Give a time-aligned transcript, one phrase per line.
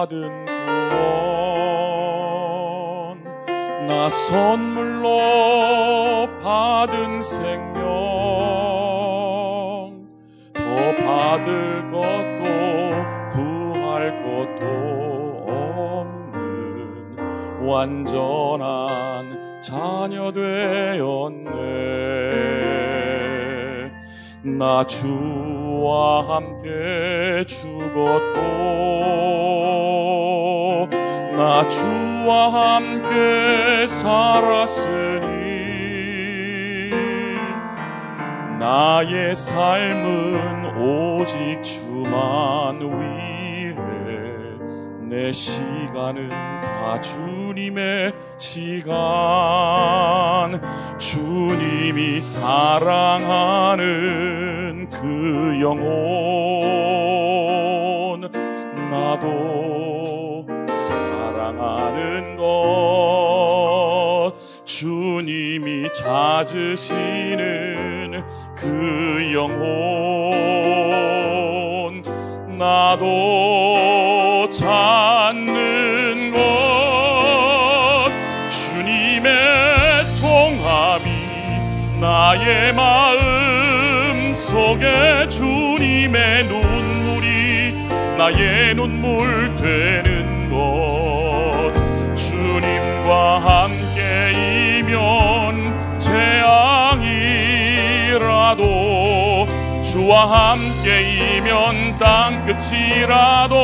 [0.00, 1.76] 받은 구원.
[3.86, 5.18] 나 선물로
[6.42, 7.82] 받은 생명.
[10.54, 10.62] 더
[11.04, 12.44] 받을 것도
[13.30, 14.62] 구할 것도
[16.08, 17.18] 없는
[17.68, 21.50] 완전한 자녀 되었네.
[24.44, 28.59] 나 주와 함께 죽었고
[31.40, 34.90] 나 주와 함께 살았으니
[38.58, 43.74] 나의 삶은 오직 주만 위해
[45.00, 49.00] 내 시간은 다 주님의 시간.
[50.98, 53.80] 주님이 사랑하는
[66.50, 68.24] 찾으시는
[68.56, 69.70] 그 영혼.
[72.58, 76.40] 나도 찾는 것
[78.50, 87.72] 주님의 통함이 나의 마음 속에 주님의 눈물이
[88.18, 90.09] 나의 눈물 되는
[98.10, 99.46] 재앙이라도
[99.82, 103.56] 주와 함께이면 땅 끝이라도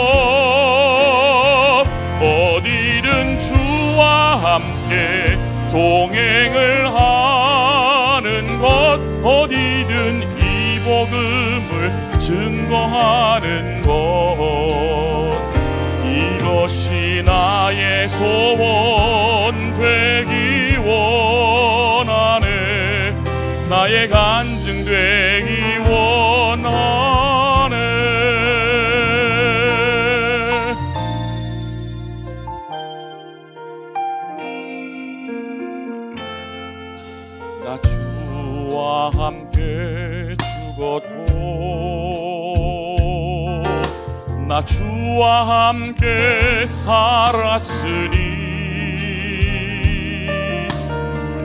[2.20, 5.36] 어디든 주와 함께
[5.70, 13.96] 동행을 하는 것 어디든 이 복음을 증거하는 것.
[16.04, 20.15] 이것이 나의 소원 되
[23.86, 26.66] 나의 간증 되기 원하네.
[37.64, 40.34] 나 주와 함께
[40.74, 41.22] 죽었고
[44.48, 48.16] 나 주와 함께 살았으니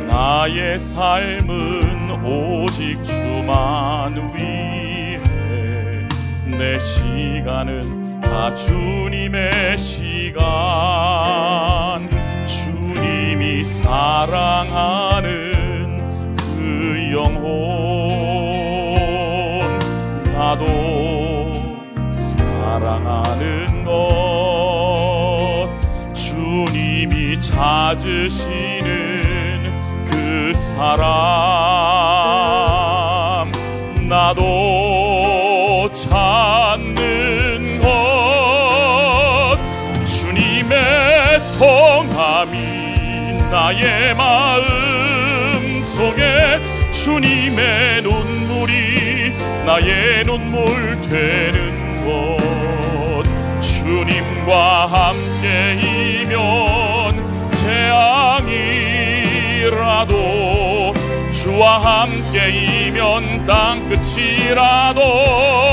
[0.09, 1.90] 나의 삶은
[2.23, 5.19] 오직 주만 위해
[6.45, 10.41] 내 시간은 다 주님의 시간.
[12.45, 15.25] 주님이 사랑하는
[16.37, 17.41] 그 영혼.
[20.31, 21.51] 나도
[22.11, 25.69] 사랑하는 것.
[26.13, 28.83] 주님이 찾으시는
[30.05, 31.30] 그 사람
[49.71, 52.35] 나의 눈물 되는 것
[53.61, 54.87] 주님과
[55.77, 56.35] 함께이면
[59.63, 60.93] 재앙이라도
[61.31, 65.70] 주와 함께이면 땅끝이라도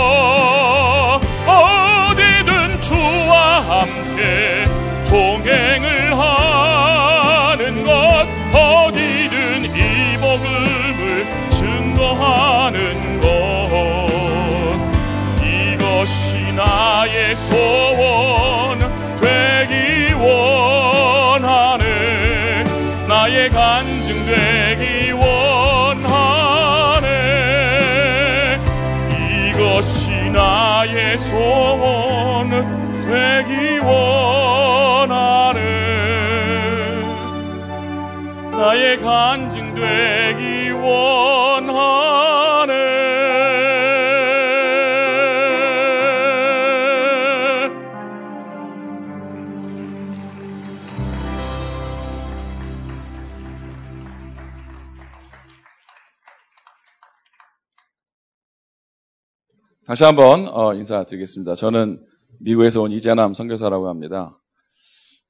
[59.89, 61.55] 다시 한번 어, 인사드리겠습니다.
[61.55, 62.07] 저는
[62.41, 64.39] 미국에서 온 이재남 선교사라고 합니다.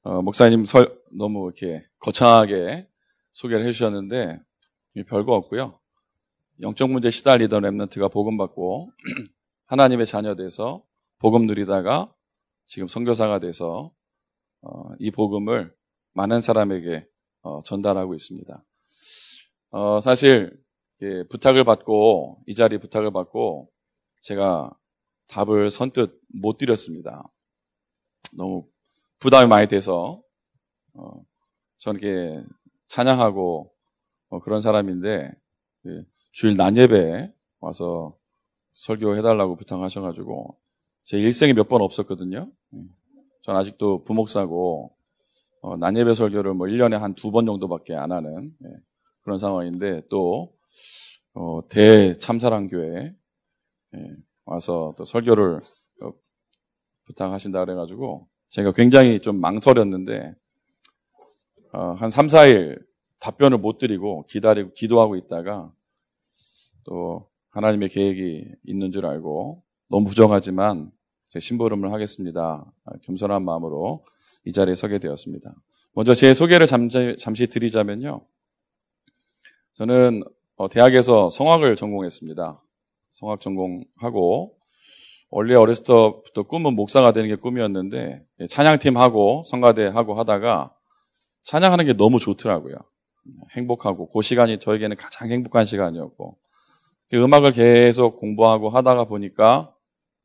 [0.01, 2.85] 어, 목사님 설, 너무 이렇게 거창하게
[3.31, 4.37] 소개를 해주셨는데
[5.07, 5.79] 별거 없고요.
[6.59, 8.91] 영적 문제 시달리던 랩런트가 복음 받고
[9.67, 10.83] 하나님의 자녀 돼서
[11.19, 12.13] 복음 누리다가
[12.65, 13.93] 지금 선교사가 돼서
[14.61, 15.73] 어, 이 복음을
[16.11, 17.07] 많은 사람에게
[17.43, 18.65] 어, 전달하고 있습니다.
[19.69, 20.51] 어, 사실
[21.29, 23.71] 부탁을 받고 이 자리 부탁을 받고
[24.21, 24.71] 제가
[25.27, 27.23] 답을 선뜻 못 드렸습니다.
[28.33, 28.67] 너무
[29.19, 30.21] 부담이 많이 돼서
[30.93, 31.11] 어,
[31.77, 32.43] 저는 이렇게
[32.87, 33.71] 찬양하고
[34.29, 35.31] 어, 그런 사람인데
[35.83, 38.17] 그 주일 난예배 와서
[38.73, 40.57] 설교해달라고 부탁하셔가지고
[41.03, 42.51] 제 일생에 몇 번 없었거든요.
[43.43, 44.95] 전 아직도 부목사고
[45.61, 48.69] 어, 난예배 설교를 뭐 1년에 한 두 번 정도밖에 안 하는 예,
[49.23, 50.53] 그런 상황인데 또
[51.33, 53.15] 어, 대참사랑교회 예,
[54.45, 55.61] 와서 또 설교를
[56.01, 56.11] 어,
[57.05, 60.35] 부탁하신다 그래가지고 제가 굉장히 좀 망설였는데
[61.73, 62.83] 어, 한 3, 4일
[63.19, 65.71] 답변을 못 드리고 기다리고 기도하고 있다가
[66.83, 70.91] 또 하나님의 계획이 있는 줄 알고 너무 부정하지만
[71.29, 72.65] 제 심부름을 하겠습니다.
[73.03, 74.03] 겸손한 마음으로
[74.45, 75.53] 이 자리에 서게 되었습니다.
[75.93, 78.25] 먼저 제 소개를 잠시, 잠시 드리자면요.
[79.73, 80.23] 저는
[80.55, 82.61] 어, 대학에서 성악을 전공했습니다.
[83.11, 84.55] 성악 전공하고
[85.31, 90.73] 원래 어렸을 때부터 꿈은 목사가 되는 게 꿈이었는데 찬양팀하고 성가대하고 하다가
[91.43, 92.75] 찬양하는 게 너무 좋더라고요.
[93.51, 96.37] 행복하고 그 시간이 저에게는 가장 행복한 시간이었고
[97.09, 99.73] 그 음악을 계속 공부하고 하다가 보니까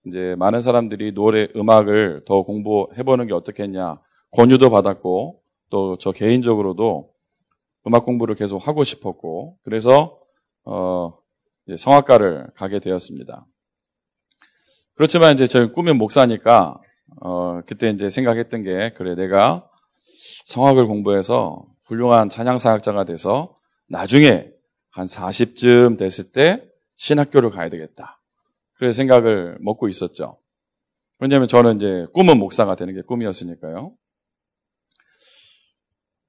[0.06, 4.00] 이제 많은 사람들이 노래 음악을 더 공부해 보는 게 어떻겠냐
[4.32, 5.40] 권유도 받았고
[5.70, 7.10] 또 저 개인적으로도
[7.86, 10.18] 음악 공부를 계속 하고 싶었고 그래서
[10.64, 11.14] 어
[11.76, 13.46] 성악가를 가게 되었습니다.
[14.94, 16.80] 그렇지만 이제 저희 꿈이 목사니까
[17.20, 19.68] 어 그때 이제 생각했던 게 그래 내가
[20.46, 23.54] 성악을 공부해서 훌륭한 찬양 사역자가 돼서
[23.88, 24.48] 나중에
[24.90, 26.62] 한 40쯤 됐을 때
[26.96, 28.20] 신학교를 가야 되겠다.
[28.74, 30.38] 그래서 생각을 먹고 있었죠.
[31.18, 33.94] 왜냐하면 저는 이제 꿈은 목사가 되는 게 꿈이었으니까요.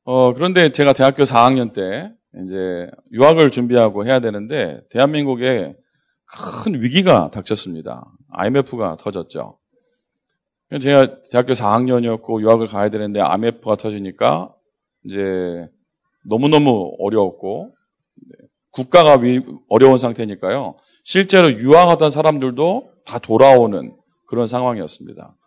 [0.03, 2.11] 어, 그런데 제가 대학교 4학년 때
[2.43, 5.75] 이제 유학을 준비하고 해야 되는데 대한민국에
[6.25, 8.05] 큰 위기가 닥쳤습니다.
[8.31, 9.57] IMF가 터졌죠.
[10.81, 14.53] 제가 대학교 4학년이었고 유학을 가야 되는데 IMF가 터지니까
[15.05, 15.69] 이제
[16.25, 17.73] 너무너무 어려웠고
[18.71, 19.17] 국가가
[19.69, 20.75] 어려운 상태니까요.
[21.03, 23.95] 실제로 유학하던 사람들도 다 돌아오는
[24.27, 25.37] 그런 상황이었습니다.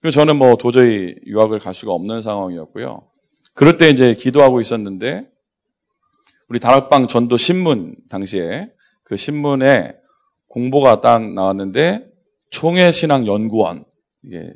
[0.00, 3.08] 그래서 저는 뭐 도저히 유학을 갈 수가 없는 상황이었고요.
[3.54, 5.30] 그럴 때 이제 기도하고 있었는데
[6.48, 8.70] 우리 다락방 전도 신문 당시에
[9.02, 9.94] 그 신문에
[10.48, 12.06] 공보가 딱 나왔는데
[12.50, 13.84] 총회 신앙 연구원
[14.22, 14.54] 이게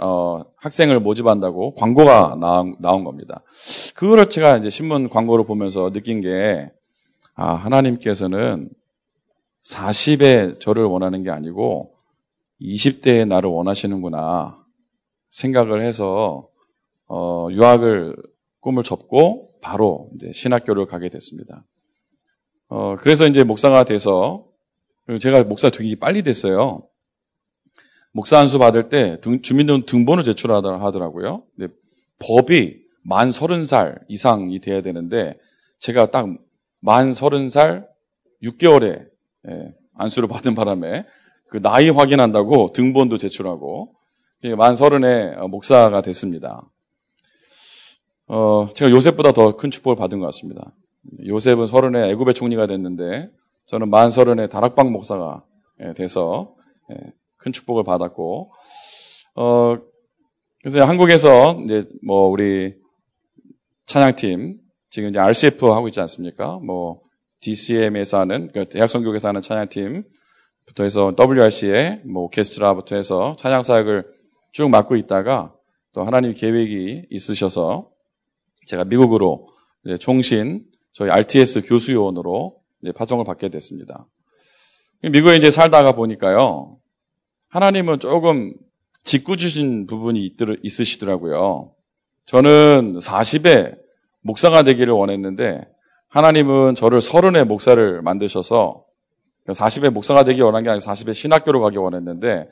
[0.00, 3.42] 어, 학생을 모집한다고 광고가 나온, 나온 겁니다.
[3.94, 6.70] 그거를 제가 이제 신문 광고를 보면서 느낀 게,
[7.34, 8.68] 아, 하나님께서는
[9.64, 11.94] 40에 저를 원하는 게 아니고
[12.60, 14.64] 20대의 나를 원하시는구나
[15.30, 16.48] 생각을 해서,
[17.08, 18.16] 어, 유학을
[18.62, 21.66] 꿈을 접고 바로 이제 신학교를 가게 됐습니다.
[22.68, 24.46] 어, 그래서 이제 목사가 돼서,
[25.20, 26.88] 제가 목사 되게 빨리 됐어요.
[28.12, 31.44] 목사 한 수 받을 때 등, 주민등 등본을 제출하더라고요.
[31.54, 31.74] 근데
[32.18, 35.38] 법이 만 서른 살 이상이 돼야 되는데
[35.80, 36.26] 제가 딱
[36.82, 37.88] 만 서른 살
[38.42, 39.06] 6개월에
[39.48, 41.06] 예, 안수를 받은 바람에
[41.48, 43.94] 그 나이 확인한다고 등본도 제출하고
[44.56, 46.68] 만 서른에 목사가 됐습니다.
[48.34, 50.74] 어, 제가 요셉보다 더 큰 축복을 받은 것 같습니다.
[51.26, 53.28] 요셉은 서른에 애굽의 총리가 됐는데
[53.66, 55.44] 저는 만 서른에 다락방 목사가
[55.80, 56.54] 예, 돼서
[56.90, 58.50] 예, 큰 축복을 받았고,
[59.34, 59.76] 어,
[60.62, 62.74] 그래서 한국에서 이제 뭐 우리
[63.84, 64.58] 찬양팀,
[64.88, 66.58] 지금 이제 RCF 하고 있지 않습니까?
[66.64, 67.02] 뭐
[67.42, 74.06] DCM에서 하는, 그 대학성교에서 하는 찬양팀부터 해서 WRC에 뭐 오케스트라부터 해서 찬양 사역을
[74.52, 75.54] 쭉 맡고 있다가
[75.92, 77.92] 또 하나님 계획이 있으셔서
[78.66, 79.48] 제가 미국으로
[80.00, 82.56] 총신 저희 RTS 교수요원으로
[82.94, 84.06] 파송을 받게 됐습니다.
[85.02, 86.78] 미국에 이제 살다가 보니까요.
[87.48, 88.54] 하나님은 조금
[89.04, 91.74] 짓궂으신 부분이 있으시더라고요.
[92.26, 93.78] 저는 40에
[94.20, 95.68] 목사가 되기를 원했는데
[96.08, 98.84] 하나님은 저를 30에 목사를 만드셔서
[99.48, 102.48] 40에 목사가 되기 원한 게 아니고 40에 신학교로 가기 원했는데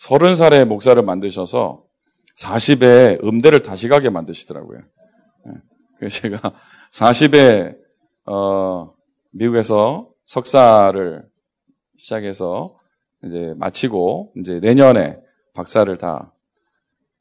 [0.00, 1.84] 30살에 목사를 만드셔서
[2.38, 4.80] 40에 음대를 다시 가게 만드시더라고요.
[5.46, 5.52] 예.
[5.98, 6.52] 그래서 제가
[6.92, 7.76] 40에
[8.26, 8.94] 어,
[9.32, 11.24] 미국에서 석사를
[11.96, 12.76] 시작해서
[13.24, 15.20] 이제 마치고 이제 내년에
[15.54, 16.34] 박사를 다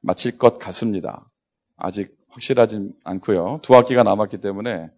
[0.02, 1.30] 마칠 것 같습니다.
[1.78, 3.60] 아직 확실하진 않고요.
[3.62, 4.92] 두 학기가 남았기 때문에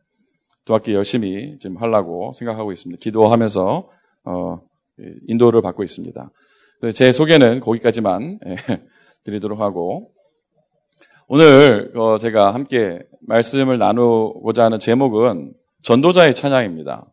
[0.64, 3.00] 두 학기 열심히 지금 하려고 생각하고 있습니다.
[3.02, 3.90] 기도하면서
[4.26, 4.62] 어,
[5.28, 6.32] 인도를 받고 있습니다.
[6.82, 8.56] 네, 제 소개는 거기까지만 예,
[9.24, 10.12] 드리도록 하고
[11.28, 17.12] 오늘 어, 제가 함께 말씀을 나누고자 하는 제목은 전도자의 찬양입니다.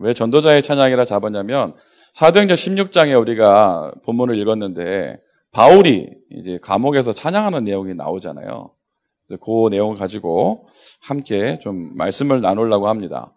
[0.00, 1.74] 왜 전도자의 찬양이라 잡았냐면
[2.12, 5.18] 사도행전 16장에 우리가 본문을 읽었는데
[5.50, 8.70] 바울이 이제 감옥에서 찬양하는 내용이 나오잖아요.
[9.30, 10.66] 그 내용을 가지고
[11.00, 13.34] 함께 좀 말씀을 나누려고 합니다.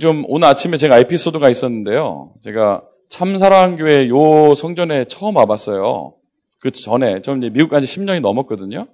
[0.00, 2.32] 좀 오늘 아침에 제가 에피소드가 있었는데요.
[2.42, 6.14] 제가 참사랑교회 요 성전에 처음 와봤어요.
[6.60, 8.86] 그 전에 좀 이제 미국 간지 10년이 넘었거든요.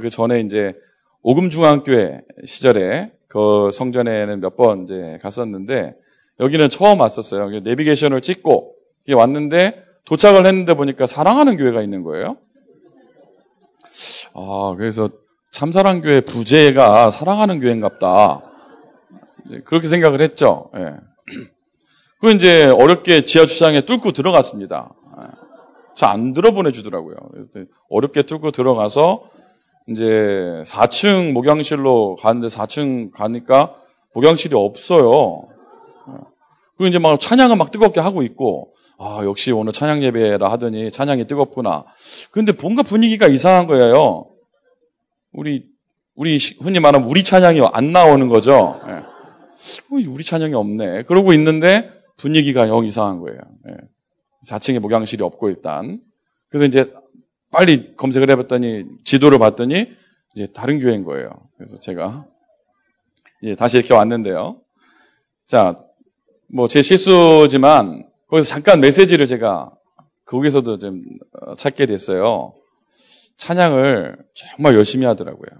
[0.00, 0.74] 그 전에 이제
[1.22, 5.94] 오금중앙교회 시절에 그 성전에는 몇 번 이제 갔었는데
[6.40, 7.60] 여기는 처음 왔었어요.
[7.60, 8.74] 내비게이션을 찍고
[9.12, 12.38] 왔는데 도착을 했는데 보니까 사랑하는 교회가 있는 거예요.
[14.34, 15.10] 아, 그래서
[15.52, 18.42] 참사랑 교회 부재가 사랑하는 교회인갑다.
[19.64, 20.70] 그렇게 생각을 했죠.
[20.76, 20.96] 예.
[22.20, 24.94] 그 이제 어렵게 지하 주차장에 뚫고 들어갔습니다.
[26.00, 26.06] 예.
[26.06, 27.16] 잘안 들어 보내주더라고요.
[27.90, 29.22] 어렵게 뚫고 들어가서
[29.88, 33.74] 이제 4층 목양실로 가는데 4층 가니까
[34.14, 35.42] 목양실이 없어요.
[36.76, 41.26] 그리고 이제 막 찬양을 막 뜨겁게 하고 있고, 아, 역시 오늘 찬양 예배라 하더니 찬양이
[41.26, 41.84] 뜨겁구나.
[42.30, 44.30] 근데 뭔가 분위기가 이상한 거예요.
[45.32, 45.66] 우리,
[46.14, 48.80] 우리 흔히 말하면 우리 찬양이 안 나오는 거죠.
[48.88, 50.06] 예.
[50.06, 51.02] 우리 찬양이 없네.
[51.02, 53.38] 그러고 있는데 분위기가 영 이상한 거예요.
[54.44, 54.46] 예.
[54.48, 56.00] 4층에 목양실이 없고 일단.
[56.48, 56.92] 그래서 이제
[57.50, 59.92] 빨리 검색을 해봤더니 지도를 봤더니
[60.34, 61.30] 이제 다른 교회인 거예요.
[61.56, 62.26] 그래서 제가
[63.42, 64.60] 예, 다시 이렇게 왔는데요.
[65.46, 65.74] 자,
[66.52, 69.72] 뭐 제 실수지만 거기서 잠깐 메시지를 제가
[70.26, 71.02] 거기서도 좀
[71.40, 72.54] 어, 찾게 됐어요.
[73.36, 75.50] 찬양을 정말 열심히 하더라고요.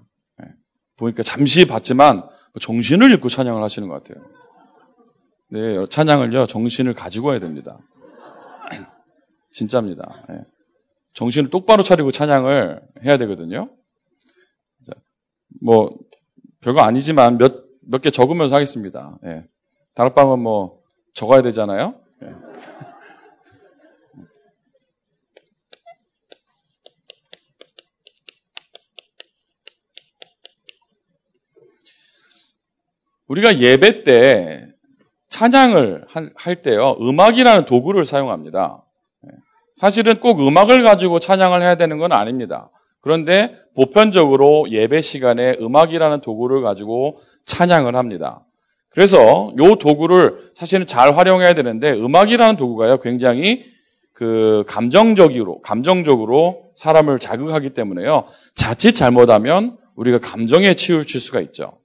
[0.43, 0.49] 예.
[0.97, 2.29] 보니까 잠시 봤지만
[2.61, 4.25] 정신을 잃고 찬양을 하시는 것 같아요.
[5.53, 7.79] 네, 찬양을요, 정신을 가지고 해야 됩니다.
[9.53, 10.25] 진짜입니다.
[10.29, 10.45] 네.
[11.13, 13.71] 정신을 똑바로 차리고 찬양을 해야 되거든요.
[15.63, 15.99] 뭐,
[16.61, 19.19] 별거 아니지만 몇, 몇 개 적으면서 하겠습니다.
[19.23, 19.45] 네.
[19.95, 20.81] 다락방은 뭐,
[21.13, 22.01] 적어야 되잖아요.
[22.21, 22.29] 네.
[33.29, 34.70] 우리가 예배 때
[35.31, 38.85] 찬양을 할 때요, 음악이라는 도구를 사용합니다.
[39.75, 42.71] 사실은 꼭 음악을 가지고 찬양을 해야 되는 건 아닙니다.
[43.01, 48.45] 그런데 보편적으로 예배 시간에 음악이라는 도구를 가지고 찬양을 합니다.
[48.91, 53.65] 그래서 이 도구를 사실은 잘 활용해야 되는데 음악이라는 도구가요 굉장히
[54.13, 61.80] 그 감정적으로 감정적으로 사람을 자극하기 때문에요 자칫 잘못하면 우리가 감정에 치우칠 수가 있죠.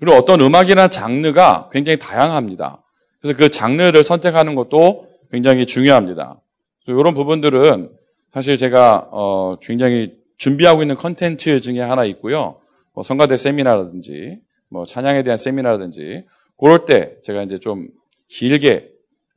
[0.00, 2.82] 그리고 어떤 음악이나 장르가 굉장히 다양합니다.
[3.20, 6.40] 그래서 그 장르를 선택하는 것도 굉장히 중요합니다.
[6.86, 7.92] 이런 부분들은
[8.32, 12.60] 사실 제가 어 굉장히 준비하고 있는 컨텐츠 중에 하나 있고요.
[12.94, 14.40] 뭐 성가대 세미나라든지
[14.70, 16.24] 뭐 찬양에 대한 세미나라든지
[16.58, 17.88] 그럴 때 제가 이제 좀
[18.28, 18.90] 길게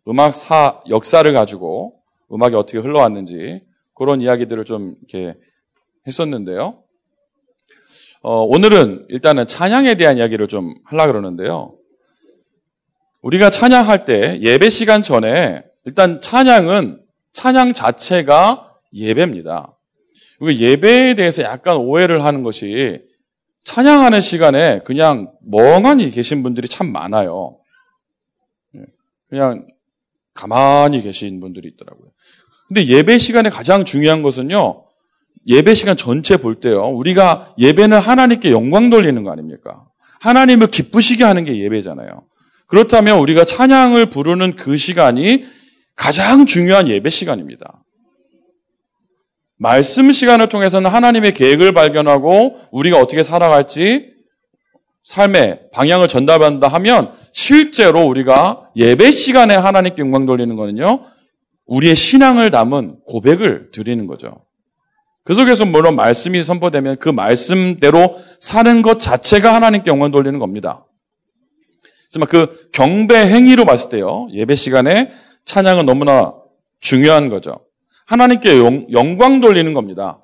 [0.08, 2.00] 음악 사 역사를 가지고
[2.32, 3.62] 음악이 어떻게 흘러왔는지
[3.96, 5.38] 그런 이야기들을 좀 이렇게
[6.08, 6.84] 했었는데요.
[8.26, 11.76] 어, 오늘은 일단은 찬양에 대한 이야기를 좀 하려고 그러는데요.
[13.22, 17.02] 우리가 찬양할 때 예배 시간 전에 일단 찬양은
[17.34, 19.78] 찬양 자체가 예배입니다.
[20.42, 23.02] 예배에 대해서 약간 오해를 하는 것이
[23.66, 27.58] 찬양하는 시간에 그냥 멍하니 계신 분들이 참 많아요.
[28.76, 28.86] 예,
[29.30, 29.68] 그냥
[30.34, 32.10] 가만히 계신 분들이 있더라고요.
[32.70, 34.86] 근데 예배 시간에 가장 중요한 것은요,
[35.48, 39.86] 예배 시간 전체 볼 때요, 우리가 예배는 하나님께 영광 돌리는 거 아닙니까?
[40.22, 42.24] 하나님을 기쁘시게 하는 게 예배잖아요.
[42.68, 45.44] 그렇다면 우리가 찬양을 부르는 그 시간이
[45.96, 47.84] 가장 중요한 예배 시간입니다.
[49.58, 54.12] 말씀 시간을 통해서는 하나님의 계획을 발견하고 우리가 어떻게 살아갈지
[55.04, 61.04] 삶의 방향을 전달한다 하면 실제로 우리가 예배 시간에 하나님께 영광 돌리는 거는요,
[61.66, 64.46] 우리의 신앙을 담은 고백을 드리는 거죠.
[65.24, 70.86] 그 속에서 물론 말씀이 선포되면 그 말씀대로 사는 것 자체가 하나님께 영광 돌리는 겁니다.
[72.06, 75.12] 하지만 그 경배 행위로 봤을 때요, 예배 시간에
[75.46, 76.36] 찬양은 너무나
[76.80, 77.66] 중요한 거죠.
[78.06, 80.22] 하나님께 영, 영광 돌리는 겁니다.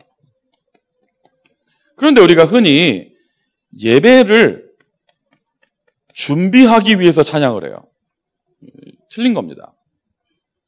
[1.95, 3.13] 그런데 우리가 흔히
[3.81, 4.69] 예배를
[6.13, 7.85] 준비하기 위해서 찬양을 해요.
[9.09, 9.73] 틀린 겁니다.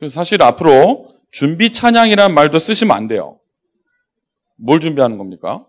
[0.10, 3.41] 사실 앞으로 준비 찬양이란 말도 쓰시면 안 돼요.
[4.62, 5.66] 뭘 준비하는 겁니까?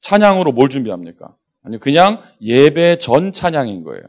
[0.00, 1.36] 찬양으로 뭘 준비합니까?
[1.64, 4.02] 아니, 그냥 예배 전 찬양인 거예요.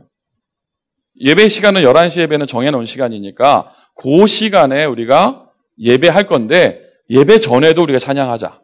[1.20, 8.62] 예배 시간은 11시 예배는 정해놓은 시간이니까 그 시간에 우리가 예배할 건데 예배 전에도 우리가 찬양하자.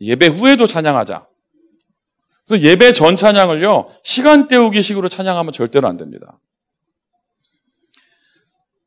[0.00, 1.26] 예배 후에도 찬양하자.
[2.46, 6.38] 그래서 예배 전 찬양을요, 시간 때우기 식으로 찬양하면 절대로 안 됩니다.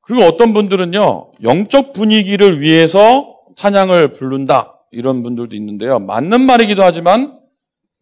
[0.02, 4.75] 그리고 어떤 분들은요, 영적 분위기를 위해서 찬양을 부른다.
[4.96, 6.00] 이런 분들도 있는데요.
[6.00, 7.40] 맞는 말이기도 하지만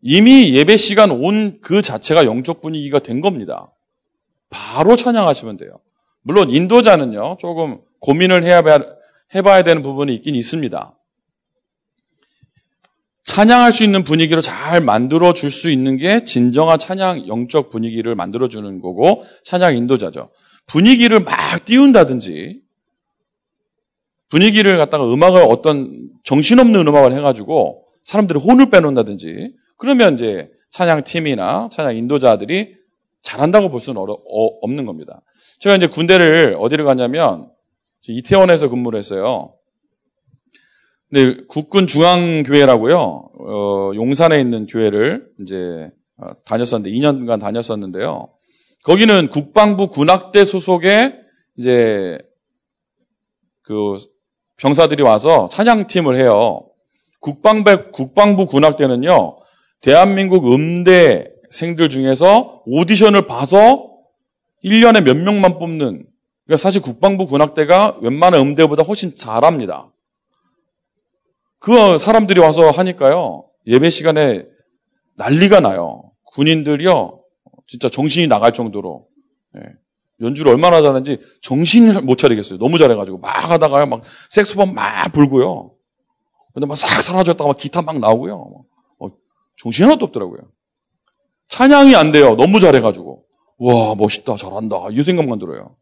[0.01, 3.73] 이미 예배 시간 온 그 자체가 영적 분위기가 된 겁니다.
[4.49, 5.79] 바로 찬양하시면 돼요.
[6.21, 8.61] 물론 인도자는요, 조금 고민을 해야,
[9.33, 10.97] 해봐야 되는 부분이 있긴 있습니다.
[13.25, 18.47] 찬양할 수 있는 분위기로 잘 만들어 줄 수 있는 게 진정한 찬양 영적 분위기를 만들어
[18.49, 20.29] 주는 거고 찬양 인도자죠.
[20.67, 22.59] 분위기를 막 띄운다든지
[24.33, 31.95] 분위기를 갖다가 음악을 어떤 정신없는 음악을 해가지고 사람들이 혼을 빼놓는다든지 그러면 이제 찬양 팀이나 찬양
[31.95, 32.73] 인도자들이
[33.21, 35.21] 잘한다고 볼 수는 어려, 어, 없는 겁니다.
[35.59, 37.51] 제가 이제 군대를 어디를 가냐면
[38.07, 39.53] 이태원에서 근무를 했어요.
[41.11, 42.97] 네, 국군 중앙교회라고요.
[42.97, 48.29] 어, 용산에 있는 교회를 이제 어, 다녔었는데 2년간 다녔었는데요.
[48.83, 51.19] 거기는 국방부 군악대 소속의
[51.57, 52.17] 이제
[53.61, 53.95] 그
[54.57, 56.69] 병사들이 와서 찬양팀을 해요.
[57.19, 59.37] 국방부, 국방부 군악대는요,
[59.81, 63.89] 대한민국 음대생들 중에서 오디션을 봐서
[64.63, 66.05] 1년에 몇 명만 뽑는,
[66.45, 69.91] 그러니까 사실 국방부 군악대가 웬만한 음대보다 훨씬 잘합니다.
[71.59, 73.45] 그 사람들이 와서 하니까요.
[73.67, 74.45] 예배 시간에
[75.15, 76.11] 난리가 나요.
[76.33, 77.21] 군인들이요.
[77.67, 79.07] 진짜 정신이 나갈 정도로.
[79.57, 79.61] 예.
[80.23, 82.57] 연주를 얼마나 잘하는지 정신을 못 차리겠어요.
[82.59, 83.19] 너무 잘해가지고.
[83.19, 83.85] 막 하다가요.
[83.87, 85.71] 막 색소폰 막 불고요.
[86.53, 88.65] 근데 막 싹 사라졌다가 막 기타 막 나오고요.
[88.99, 89.07] 어,
[89.57, 90.41] 정신 하나도 없더라고요.
[91.49, 92.35] 찬양이 안 돼요.
[92.35, 93.23] 너무 잘해가지고.
[93.59, 94.35] 와, 멋있다.
[94.35, 94.77] 잘한다.
[94.91, 95.75] 이 생각만 들어요.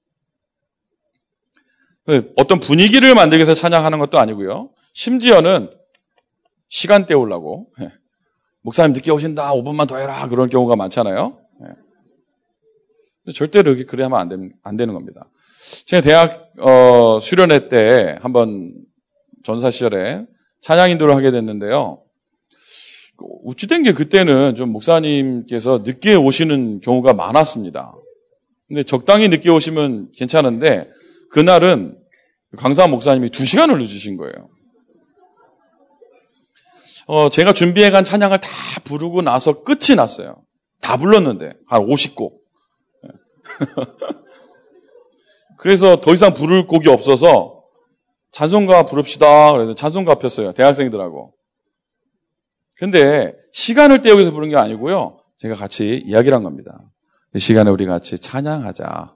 [2.35, 4.71] 어떤 분위기를 만들기 위해서 찬양하는 것도 아니고요.
[4.93, 5.69] 심지어는
[6.67, 7.91] 시간 때우려고 예.
[8.63, 11.37] 목사님 늦게 오신다 5분만 더 해라 그런 경우가 많잖아요.
[13.27, 13.31] 예.
[13.31, 15.29] 절대로 이렇게 그래 하면 안, 되, 안 되는 겁니다.
[15.85, 18.73] 제가 대학 어, 수련회 때 한번
[19.43, 20.25] 전사 시절에
[20.61, 22.03] 찬양 인도를 하게 됐는데요.
[23.43, 27.93] 우찌된 게 그때는 좀 목사님께서 늦게 오시는 경우가 많았습니다.
[28.67, 30.89] 근데 적당히 늦게 오시면 괜찮은데
[31.29, 31.97] 그날은
[32.57, 34.49] 강사 목사님이 두 시간을 늦으신 거예요.
[37.07, 38.49] 어, 제가 준비해간 찬양을 다
[38.83, 40.43] 부르고 나서 끝이 났어요.
[40.79, 42.40] 다 불렀는데 한 50곡.
[45.57, 47.61] 그래서 더 이상 부를 곡이 없어서
[48.31, 49.51] 찬송가 부릅시다.
[49.51, 50.53] 그래서 찬송가 폈어요.
[50.53, 51.33] 대학생들하고.
[52.75, 55.19] 근데 시간을 때우기 위해서 부른 게 아니고요.
[55.37, 56.79] 제가 같이 이야기를 한 겁니다.
[57.35, 59.15] 이 시간에 우리 같이 찬양하자.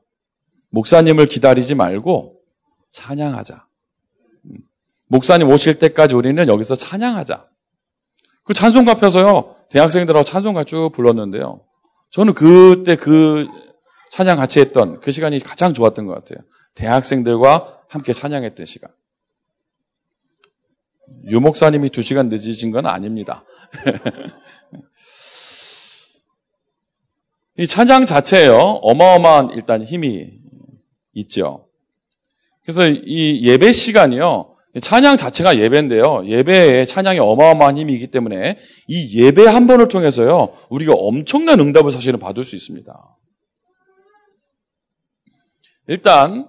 [0.69, 2.39] 목사님을 기다리지 말고
[2.91, 3.65] 찬양하자.
[4.45, 4.57] 음.
[5.07, 7.47] 목사님 오실 때까지 우리는 여기서 찬양하자.
[8.43, 11.61] 그 찬송가 펴서요, 대학생들하고 찬송가 쭉 불렀는데요.
[12.11, 13.47] 저는 그때 그
[14.15, 16.39] 찬양 같이 했던 그 시간이 가장 좋았던 것 같아요.
[16.73, 18.89] 대학생들과 함께 찬양했던 시간.
[21.29, 23.43] 유 목사님이 두 시간 늦으신 건 아닙니다.
[27.57, 30.29] 이 찬양 자체에요, 어마어마한 일단 힘이
[31.13, 31.67] 있죠.
[32.63, 36.25] 그래서 이 예배 시간이요, 찬양 자체가 예배인데요.
[36.25, 40.53] 예배에 찬양이 어마어마한 힘이 있기 때문에 이 예배 한 번을 통해서요.
[40.69, 43.17] 우리가 엄청난 응답을 사실은 받을 수 있습니다.
[45.87, 46.47] 일단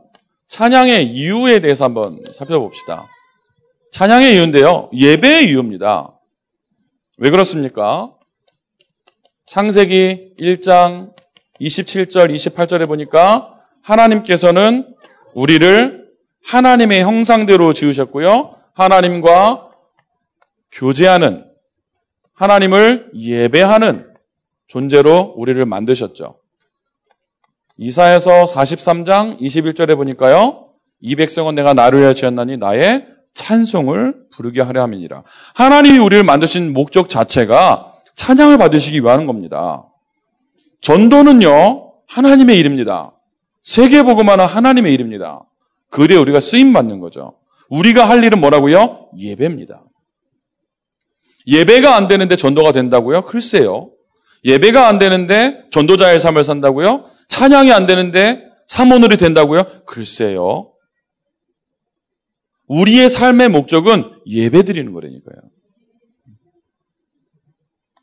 [0.49, 3.07] 찬양의 이유에 대해서 한번 살펴봅시다.
[3.93, 4.91] 찬양의 이유인데요.
[4.93, 6.19] 예배의 이유입니다.
[7.19, 8.13] 왜 그렇습니까?
[9.47, 11.15] 창세기 1장
[11.61, 14.95] 27절, 28절에 보니까 하나님께서는
[15.35, 16.07] 우리를
[16.45, 18.55] 하나님의 형상대로 지으셨고요.
[18.75, 19.71] 하나님과
[20.73, 21.45] 교제하는
[22.35, 24.15] 하나님을 예배하는
[24.67, 26.39] 존재로 우리를 만드셨죠.
[27.79, 30.71] 이사에서 43장 21절에 보니까요.
[31.01, 35.23] 이 백성은 내가 나를 위하여 지었나니 나의 찬송을 부르게 하려 함이니라.
[35.55, 39.87] 하나님이 우리를 만드신 목적 자체가 찬양을 받으시기 위한 겁니다.
[40.81, 41.93] 전도는요.
[42.09, 43.13] 하나님의 일입니다.
[43.63, 45.45] 세계 복음화는 하나님의 일입니다.
[45.91, 47.39] 그래 우리가 쓰임 받는 거죠.
[47.69, 49.11] 우리가 할 일은 뭐라고요?
[49.19, 49.83] 예배입니다.
[51.47, 53.23] 예배가 안 되는데 전도가 된다고요?
[53.23, 53.91] 글쎄요.
[54.45, 57.05] 예배가 안 되는데 전도자의 삶을 산다고요?
[57.37, 59.85] 찬양이 안 되는데 사모늘이 된다고요?
[59.85, 60.73] 글쎄요.
[62.67, 65.37] 우리의 삶의 목적은 예배 드리는 거라니까요.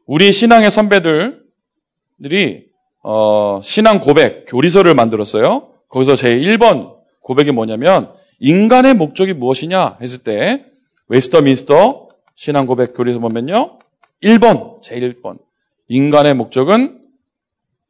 [0.05, 2.67] 우리 신앙의 선배들이
[3.01, 5.73] 어, 신앙 고백 교리서를 만들었어요.
[5.89, 10.63] 거기서 제 1번 고백이 뭐냐면 인간의 목적이 무엇이냐 했을 때
[11.07, 13.79] 웨스터민스터 신앙 고백 교리에서 보면요.
[14.21, 15.39] 1번, 제일 1번.
[15.87, 17.02] 인간의 목적은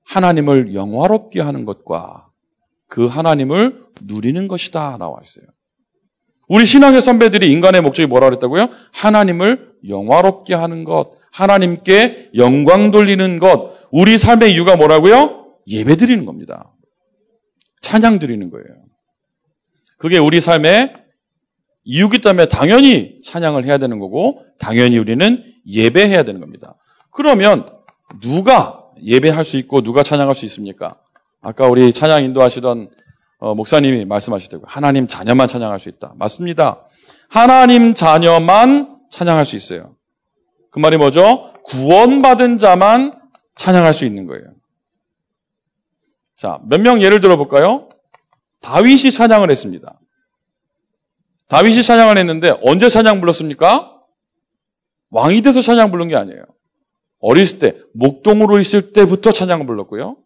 [0.04, 2.30] 하나님을 영화롭게 하는 것과
[2.88, 5.46] 그 하나님을 누리는 것이다 나와 있어요.
[6.48, 8.70] 우리 신앙의 선배들이 인간의 목적이 뭐라 그랬다고요?
[8.92, 15.48] 하나님을 영화롭게 하는 것, 하나님께 영광 돌리는 것, 우리 삶의 이유가 뭐라고요?
[15.68, 16.74] 예배 드리는 겁니다.
[17.82, 18.66] 찬양 드리는 거예요.
[19.98, 20.94] 그게 우리 삶의
[21.86, 26.76] 이유기 때문에 당연히 찬양을 해야 되는 거고, 당연히 우리는 예배해야 되는 겁니다.
[27.12, 27.68] 그러면
[28.22, 30.98] 누가 예배할 수 있고 누가 찬양할 수 있습니까?
[31.42, 32.90] 아까 우리 찬양 인도하시던
[33.40, 34.68] 어, 목사님이 말씀하시더라고요.
[34.70, 36.14] 하나님 자녀만 찬양할 수 있다.
[36.16, 36.88] 맞습니다.
[37.30, 39.96] 하나님 자녀만 찬양할 수 있어요.
[40.72, 41.54] 그 말이 뭐죠?
[41.64, 43.14] 구원받은 자만
[43.56, 44.46] 찬양할 수 있는 거예요.
[46.38, 47.90] 자, 몇 명 예를 들어볼까요?
[48.62, 50.00] 다윗이 찬양을 했습니다.
[51.48, 53.92] 다윗이 찬양을 했는데 언제 찬양 불렀습니까?
[55.12, 56.44] 왕이 돼서 찬양 부른 게 아니에요.
[57.26, 60.18] 어렸을 때, 목동으로 있을 때부터 찬양을 불렀고요.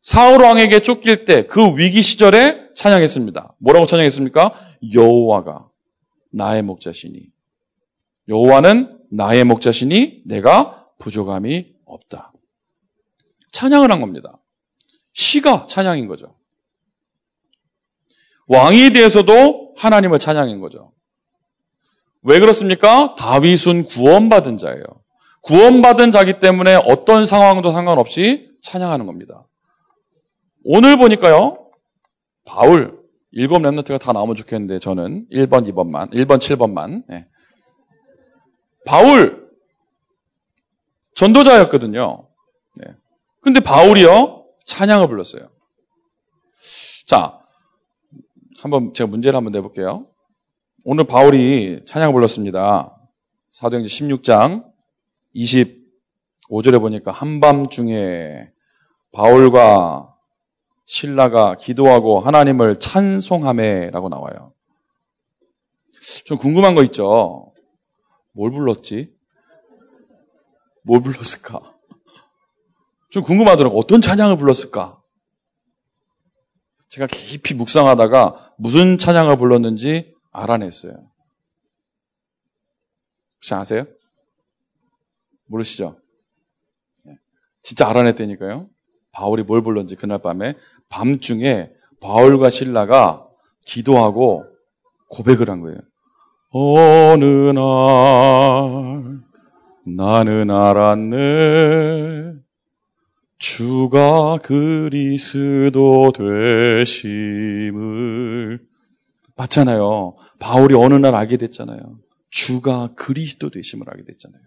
[0.00, 3.56] 사울 왕에게 쫓길 때 그 위기 시절에 찬양했습니다.
[3.58, 4.54] 뭐라고 찬양했습니까?
[4.94, 5.68] 여호와가
[6.30, 7.26] 나의 목자시니
[8.28, 12.32] 여호와는 나의 목자시니 내가 부족함이 없다.
[13.50, 14.38] 찬양을 한 겁니다.
[15.12, 16.36] 시가 찬양인 거죠.
[18.46, 20.92] 왕에 대해서도 하나님을 찬양인 거죠.
[22.22, 23.16] 왜 그렇습니까?
[23.16, 24.84] 다윗은 구원받은 자예요.
[25.42, 29.46] 구원받은 자기 때문에 어떤 상황도 상관없이 찬양하는 겁니다.
[30.64, 31.70] 오늘 보니까요,
[32.44, 33.00] 바울,
[33.30, 37.04] 일곱 랩너트가 다 나오면 좋겠는데, 저는 1번, 2번만, 1번, 7번만.
[37.08, 37.26] 네.
[38.84, 39.48] 바울,
[41.14, 42.28] 전도자였거든요.
[42.76, 42.94] 네.
[43.40, 45.48] 근데 바울이요, 찬양을 불렀어요.
[47.06, 47.40] 자,
[48.58, 50.06] 한번 제가 문제를 한번 내볼게요.
[50.84, 52.96] 오늘 바울이 찬양을 불렀습니다.
[53.50, 54.69] 사도행전 16장
[55.34, 58.50] 25절에 보니까 한밤중에
[59.12, 60.14] 바울과
[60.86, 64.52] 신라가 기도하고 하나님을 찬송함에라고 나와요.
[66.24, 67.52] 좀 궁금한 거 있죠?
[68.32, 69.14] 뭘 불렀지?
[70.82, 71.60] 뭘 불렀을까?
[73.10, 73.78] 좀 궁금하더라고.
[73.78, 75.00] 어떤 찬양을 불렀을까?
[76.88, 81.08] 제가 깊이 묵상하다가 무슨 찬양을 불렀는지 알아냈어요.
[83.36, 83.86] 혹시 아세요?
[85.50, 86.00] 모르시죠?
[87.04, 87.18] 네.
[87.62, 88.68] 진짜 알아냈다니까요.
[89.12, 90.54] 바울이 뭘 불렀는지 그날 밤에
[90.88, 93.26] 밤중에 바울과 신라가
[93.66, 94.46] 기도하고
[95.08, 95.78] 고백을 한 거예요.
[96.52, 97.62] 어느 날
[99.84, 102.34] 나는 알았네
[103.38, 106.12] 주가 그리스도
[106.84, 107.80] 되심을
[109.36, 110.16] 맞잖아요.
[110.38, 111.98] 바울이 어느 날 알게 됐잖아요.
[112.30, 114.42] 주가 그리스도 되심을 알게 됐잖아요.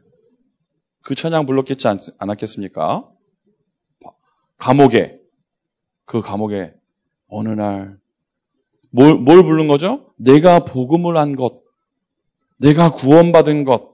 [1.04, 3.08] 그 찬양 불렀겠지 않, 않았겠습니까?
[4.58, 5.20] 감옥에
[6.06, 6.74] 그 감옥에
[7.28, 8.00] 어느 날
[8.89, 10.13] 뭘, 뭘 부른 거죠?
[10.18, 11.62] 내가 복음을 한 것,
[12.58, 13.92] 내가 구원받은 것,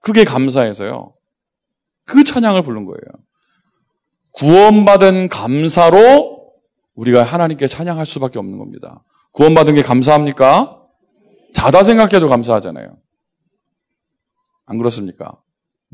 [0.00, 1.14] 그게 감사해서요.
[2.04, 2.98] 그 찬양을 부른 거예요.
[4.32, 6.52] 구원받은 감사로
[6.94, 9.04] 우리가 하나님께 찬양할 수밖에 없는 겁니다.
[9.32, 10.82] 구원받은 게 감사합니까?
[11.52, 12.96] 자다 생각해도 감사하잖아요.
[14.64, 15.40] 안 그렇습니까?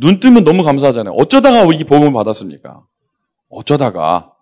[0.01, 1.15] 눈 뜨면 너무 감사하잖아요.
[1.15, 2.85] 어쩌다가 우리 복음을 받았습니까?
[3.51, 4.33] 어쩌다가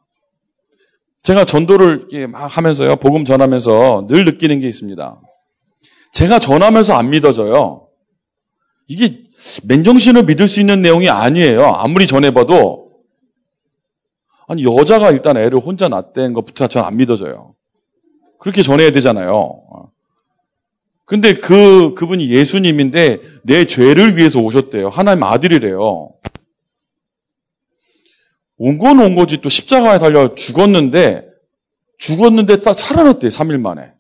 [1.22, 5.20] 제가 전도를 막 하면서요, 복음 전하면서 늘 느끼는 게 있습니다.
[6.12, 7.88] 제가 전하면서 안 믿어져요.
[8.86, 9.24] 이게
[9.64, 11.64] 맨정신을 믿을 수 있는 내용이 아니에요.
[11.66, 12.86] 아무리 전해봐도.
[14.48, 17.54] 아니, 여자가 일단 애를 혼자 낳던 것부터 전 안 믿어져요.
[18.38, 19.90] 그렇게 전해야 되잖아요.
[21.06, 24.88] 근데 그, 그분이 예수님인데 내 죄를 위해서 오셨대요.
[24.88, 26.12] 하나님 아들이래요.
[28.58, 31.28] 온 건 온 거지 또 십자가에 달려 죽었는데
[31.98, 33.92] 죽었는데 딱 살아났대 3일 만에.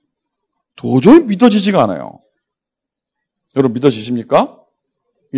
[0.74, 2.20] 도저히 믿어지지가 않아요.
[3.54, 4.58] 여러분 믿어지십니까?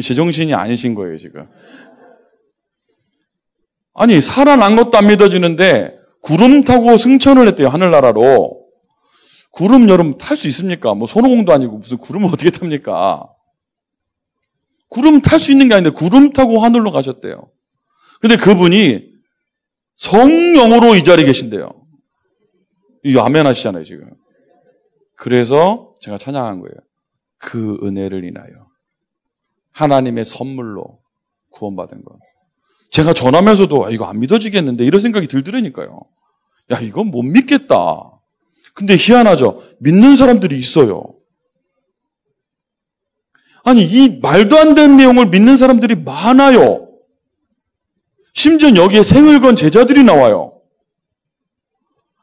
[0.02, 1.48] 제정신이 아니신 거예요 지금.
[3.94, 8.57] 아니 살아난 것도 안 믿어지는데 구름 타고 승천을 했대요 하늘나라로.
[9.58, 10.94] 구름 여름 탈 수 있습니까?
[10.94, 13.28] 뭐 손오공도 아니고 무슨 구름을 어떻게 탑니까?
[14.88, 17.50] 구름 탈 수 있는 게 아닌데 구름 타고 하늘로 가셨대요.
[18.20, 19.10] 근데 그분이
[19.96, 21.68] 성령으로 이 자리에 계신대요.
[23.02, 24.08] 이 아멘 하시잖아요, 지금.
[25.16, 26.74] 그래서 제가 찬양한 거예요.
[27.38, 28.68] 그 은혜를 인하여.
[29.72, 31.00] 하나님의 선물로
[31.50, 32.16] 구원받은 것.
[32.92, 36.00] 제가 전하면서도 아, 이거 안 믿어지겠는데 이런 생각이 들더라니까요.
[36.70, 38.17] 야, 이건 못 믿겠다.
[38.78, 39.60] 근데 희한하죠.
[39.80, 41.02] 믿는 사람들이 있어요.
[43.64, 46.88] 아니, 이 말도 안 되는 내용을 믿는 사람들이 많아요.
[48.34, 50.60] 심지어 여기에 생을 건 제자들이 나와요.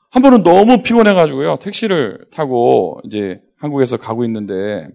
[0.09, 1.57] 한 번은 너무 피곤해가지고요.
[1.57, 4.87] 택시를 타고 이제 한국에서 가고 있는데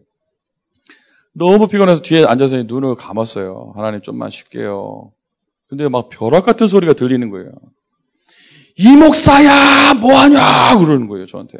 [1.35, 3.75] 너무 피곤해서 뒤에 앉아서 눈을 감았어요.
[3.77, 5.13] 하나님 좀만 쉴게요.
[5.69, 7.51] 근데 막 벼락 같은 소리가 들리는 거예요.
[8.77, 11.59] 이 목사야 뭐하냐 그러는 거예요 저한테.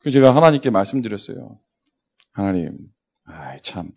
[0.00, 1.58] 그 제가 하나님께 말씀드렸어요.
[2.32, 2.78] 하나님,
[3.24, 3.90] 아이 참,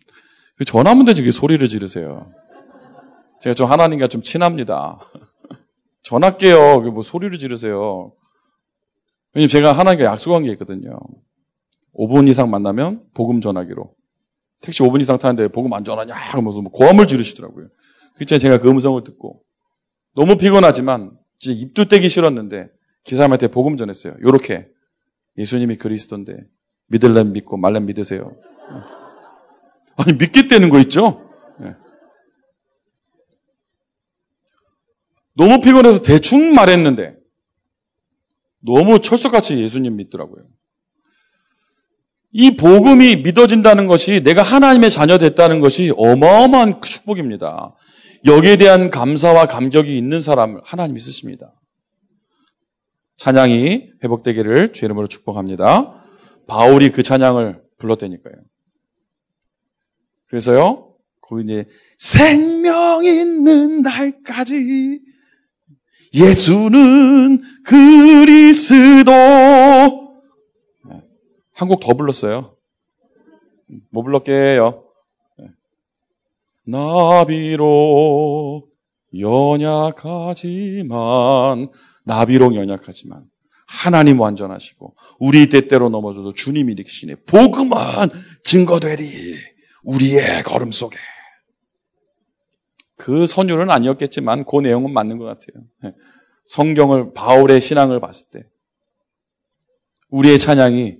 [0.56, 2.32] 그 전화면 되지 그 소리를 지르세요.
[3.40, 4.98] 제가 좀 하나님과 좀 친합니다.
[6.02, 6.80] 전할게요.
[6.80, 8.12] 뭐 소리를 지르세요.
[9.34, 10.98] 왜냐면 제가 하나님과 약속한 게 있거든요.
[11.94, 13.94] 5분 이상 만나면 복음 전하기로.
[14.62, 16.14] 택시 5분 이상 타는데 복음 안 전하냐?
[16.14, 17.68] 하면서 뭐 고함을 지르시더라고요.
[18.16, 19.42] 그때 제가 그 음성을 듣고
[20.14, 22.68] 너무 피곤하지만 진짜 입도 떼기 싫었는데
[23.04, 24.14] 기사님한테 복음 전했어요.
[24.22, 24.68] 요렇게
[25.38, 26.36] 예수님이 그리스도인데
[26.86, 28.36] 믿을래 믿고 말래 믿으세요.
[29.96, 31.28] 아니 믿겠다는 거 있죠?
[31.58, 31.74] 네.
[35.34, 37.16] 너무 피곤해서 대충 말했는데
[38.60, 40.44] 너무 철석같이 예수님 믿더라고요.
[42.32, 47.74] 이 복음이 믿어진다는 것이 내가 하나님의 자녀 됐다는 것이 어마어마한 축복입니다.
[48.24, 51.54] 여기에 대한 감사와 감격이 있는 사람을 하나님 있으십니다.
[53.16, 55.92] 찬양이 회복되기를 주 이름으로 축복합니다.
[56.46, 58.34] 바울이 그 찬양을 불렀다니까요.
[60.28, 61.64] 그래서요, 거기 이제
[61.98, 65.00] 생명 있는 날까지
[66.14, 69.12] 예수는 그리스도
[70.88, 71.02] 네.
[71.54, 72.56] 한곡 더 불렀어요.
[73.90, 74.81] 뭐 불렀게요?
[76.64, 76.78] 네.
[76.78, 78.68] 나비로
[79.18, 80.90] 연약하지만
[82.04, 83.24] 나비로 연약하지만
[83.66, 87.16] 하나님 완전하시고 우리 때때로 넘어져도 주님이 일으키시네.
[87.26, 87.76] 복음은
[88.44, 89.34] 증거되리
[89.84, 90.98] 우리의 걸음 속에.
[92.96, 95.64] 그 선율은 아니었겠지만 그 내용은 맞는 것 같아요.
[95.84, 95.92] 예.
[96.46, 98.44] 성경을 바울의 신앙을 봤을 때
[100.10, 100.98] 우리의 찬양이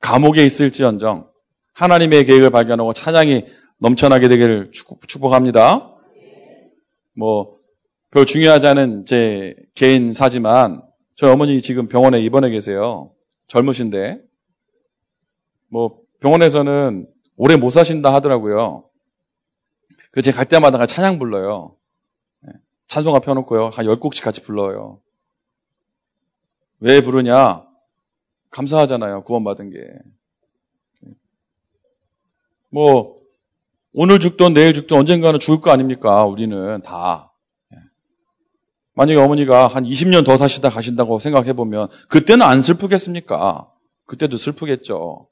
[0.00, 1.30] 감옥에 있을지언정
[1.74, 3.44] 하나님의 계획을 발견하고 찬양이
[3.78, 4.70] 넘쳐나게 되기를
[5.06, 5.94] 축복합니다.
[7.16, 7.56] 뭐
[8.16, 10.82] 별 중요하지 않은 제 개인 사지만
[11.16, 13.12] 저희 어머니 지금 병원에 입원해 계세요.
[13.48, 14.22] 젊으신데
[15.68, 18.88] 뭐 병원에서는 오래 못 사신다 하더라고요.
[20.12, 21.76] 그 제가 갈 때마다 찬양 불러요.
[22.40, 22.54] 네.
[22.88, 23.68] 찬송가 펴놓고요.
[23.68, 25.02] 한열 곡씩 같이 불러요.
[26.80, 27.66] 왜 부르냐?
[28.50, 29.24] 감사하잖아요.
[29.24, 29.78] 구원받은 게.
[32.70, 33.15] 뭐,
[33.98, 36.26] 오늘 죽든 내일 죽든 언젠가는 죽을 거 아닙니까?
[36.26, 37.32] 우리는 다.
[37.70, 37.78] 네.
[38.92, 43.72] 만약에 어머니가 한 20년 더 사시다 가신다고 생각해 보면, 그때는 안 슬프겠습니까?
[44.04, 45.28] 그때도 슬프겠죠.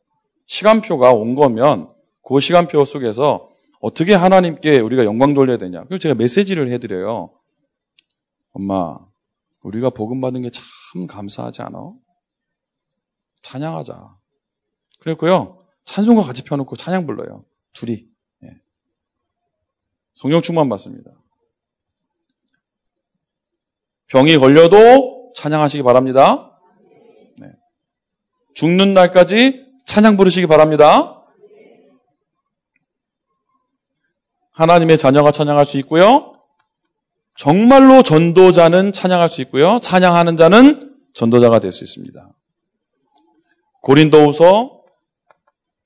[0.47, 1.93] 시간표가 온 거면,
[2.27, 3.51] 그 시간표 속에서
[3.83, 5.85] 어떻게 하나님께 우리가 영광 돌려야 되냐?
[5.85, 7.33] 그래서 제가 메시지를 해드려요.
[8.55, 8.97] 엄마,
[9.63, 11.93] 우리가 복음 받은 게 참 감사하지 않아?
[13.43, 14.17] 찬양하자.
[15.01, 15.59] 그랬고요.
[15.85, 17.45] 찬송가 같이 펴놓고 찬양 불러요.
[17.75, 18.14] 둘이.
[20.25, 20.29] 예.
[20.29, 21.11] 성령 충만 받습니다.
[24.07, 26.59] 병이 걸려도 찬양하시기 바랍니다.
[27.39, 27.49] 네.
[28.55, 31.23] 죽는 날까지 찬양 부르시기 바랍니다.
[34.53, 36.41] 하나님의 자녀가 찬양할 수 있고요.
[37.37, 39.79] 정말로 전도자는 찬양할 수 있고요.
[39.81, 42.33] 찬양하는 자는 전도자가 될 수 있습니다.
[43.83, 44.81] 고린도후서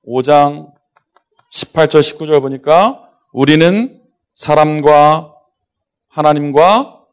[0.06, 0.72] 5장
[1.50, 3.97] 18절 19절 보니까 우리는
[4.38, 5.34] 사람과
[6.06, 7.04] 하나님과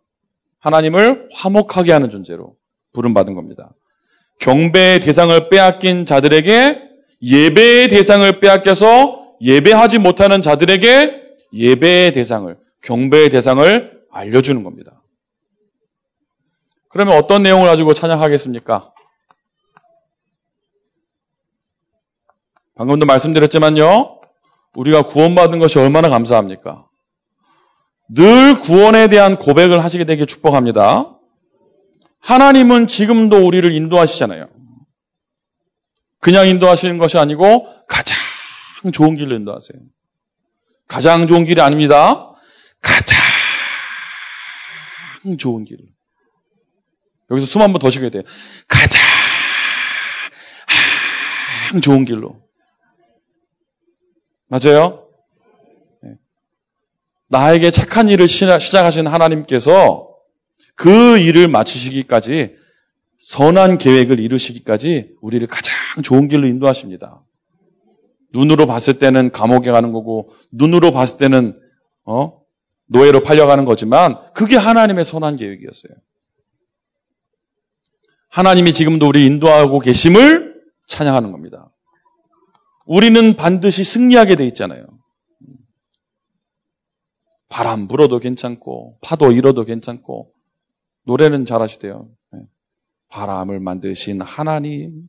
[0.59, 2.55] 하나님을 화목하게 하는 존재로
[2.93, 3.73] 부름받은 겁니다.
[4.39, 6.83] 경배의 대상을 빼앗긴 자들에게
[7.23, 15.01] 예배의 대상을 빼앗겨서 예배하지 못하는 자들에게 예배의 대상을, 경배의 대상을 알려주는 겁니다.
[16.89, 18.93] 그러면 어떤 내용을 가지고 찬양하겠습니까?
[22.75, 24.21] 방금도 말씀드렸지만요,
[24.75, 26.85] 우리가 구원받은 것이 얼마나 감사합니까?
[28.10, 31.12] 늘 구원에 대한 고백을 하시게 되길 축복합니다.
[32.20, 34.48] 하나님은 지금도 우리를 인도하시잖아요.
[36.20, 38.18] 그냥 인도하시는 것이 아니고 가장
[38.91, 39.80] 좋은 길로 인도하세요.
[40.88, 42.32] 가장 좋은 길이 아닙니다.
[42.82, 43.18] 가장
[45.38, 45.78] 좋은 길.
[47.32, 48.22] 여기서 숨 한 번 더 쉬게 돼요.
[48.68, 49.02] 가장
[51.82, 52.39] 좋은 길로.
[54.48, 55.05] 맞아요?
[57.27, 57.38] 네.
[57.38, 60.09] 나에게 착한 일을 시작하신 하나님께서
[60.75, 62.55] 그 일을 마치시기까지
[63.19, 67.23] 선한 계획을 이루시기까지 우리를 가장 좋은 길로 인도하십니다.
[68.33, 71.59] 눈으로 봤을 때는 감옥에 가는 거고 눈으로 봤을 때는
[72.05, 72.41] 어?
[72.88, 75.93] 노예로 팔려가는 거지만 그게 하나님의 선한 계획이었어요.
[78.29, 80.55] 하나님이 지금도 우리 인도하고 계심을
[80.88, 81.71] 찬양하는 겁니다.
[82.85, 84.85] 우리는 반드시 승리하게 돼 있잖아요.
[87.56, 90.30] 바람 불어도 괜찮고 파도 일어도 괜찮고
[91.06, 92.10] 노래는 잘하시대요.
[92.34, 92.39] 네.
[93.08, 95.08] 바람을 만드신 하나님,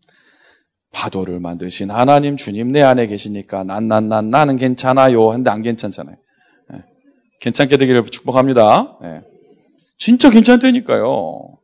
[0.92, 5.26] 파도를 만드신 하나님 주님 내 안에 계시니까 난 난 난 나는 괜찮아요.
[5.30, 6.14] 근데 안 괜찮잖아요.
[6.70, 6.84] 네.
[7.40, 8.96] 괜찮게 되기를 축복합니다.
[9.02, 9.22] 네.
[9.98, 11.58] 진짜 괜찮다니까요.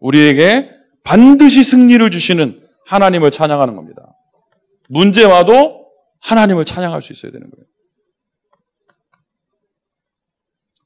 [0.00, 0.70] 우리에게
[1.04, 4.16] 반드시 승리를 주시는 하나님을 찬양하는 겁니다.
[4.88, 5.84] 문제 와도
[6.22, 7.66] 하나님을 찬양할 수 있어야 되는 거예요.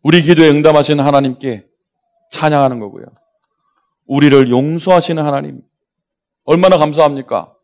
[0.03, 1.69] 우리 기도에 응답하시는 하나님께
[2.31, 3.05] 찬양하는 거고요.
[4.07, 5.63] 우리를 용서하시는 하나님.
[6.45, 7.55] 얼마나 감사합니까?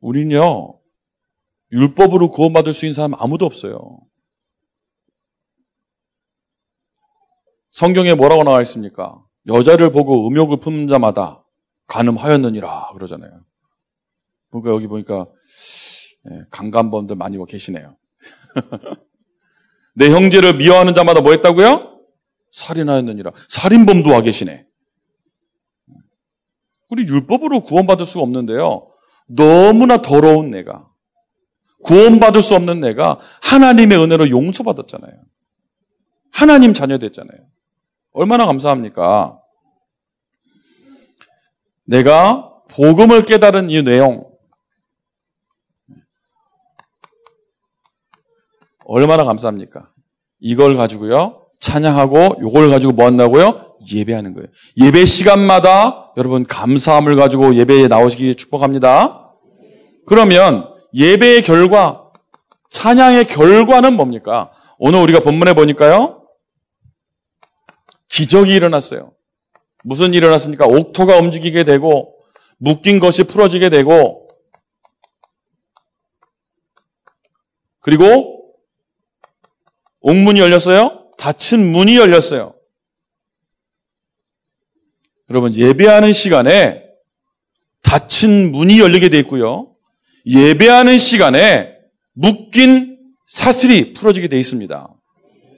[0.00, 0.78] 우리는요,
[1.72, 3.98] 율법으로 구원받을 수 있는 사람 아무도 없어요.
[7.70, 9.22] 성경에 뭐라고 나와 있습니까?
[9.48, 11.44] 여자를 보고 음욕을 품는 자마다
[11.86, 13.44] 가늠하였느니라 그러잖아요.
[14.50, 15.26] 그러니까 여기 보니까
[16.30, 17.96] 예, 강간범들 많이 계시네요.
[19.96, 22.00] 내 형제를 미워하는 자마다 뭐 했다고요?
[22.52, 23.32] 살인하였느니라.
[23.48, 24.66] 살인범도 와 계시네.
[26.88, 28.92] 우리 율법으로 구원받을 수 없는데요.
[29.26, 30.88] 너무나 더러운 내가,
[31.82, 35.14] 구원받을 수 없는 내가 하나님의 은혜로 용서받았잖아요.
[36.30, 37.40] 하나님 자녀 됐잖아요.
[38.12, 39.40] 얼마나 감사합니까?
[41.84, 44.30] 내가 복음을 깨달은 이 내용,
[48.86, 49.92] 얼마나 감사합니까?
[50.40, 53.76] 이걸 가지고요, 찬양하고, 이걸 가지고 뭐 한다고요?
[53.92, 54.48] 예배하는 거예요.
[54.78, 59.34] 예배 시간마다 여러분 감사함을 가지고 예배에 나오시기 축복합니다.
[60.06, 62.10] 그러면 예배의 결과,
[62.70, 64.52] 찬양의 결과는 뭡니까?
[64.78, 66.22] 오늘 우리가 본문에 보니까요,
[68.08, 69.12] 기적이 일어났어요.
[69.84, 70.66] 무슨 일이 일어났습니까?
[70.66, 72.14] 옥토가 움직이게 되고,
[72.58, 74.28] 묶인 것이 풀어지게 되고,
[77.80, 78.35] 그리고
[80.06, 81.10] 옥문이 열렸어요?
[81.18, 82.54] 닫힌 문이 열렸어요.
[85.30, 86.84] 여러분, 예배하는 시간에
[87.82, 89.74] 닫힌 문이 열리게 돼 있고요.
[90.24, 91.74] 예배하는 시간에
[92.12, 94.94] 묶인 사슬이 풀어지게 돼 있습니다.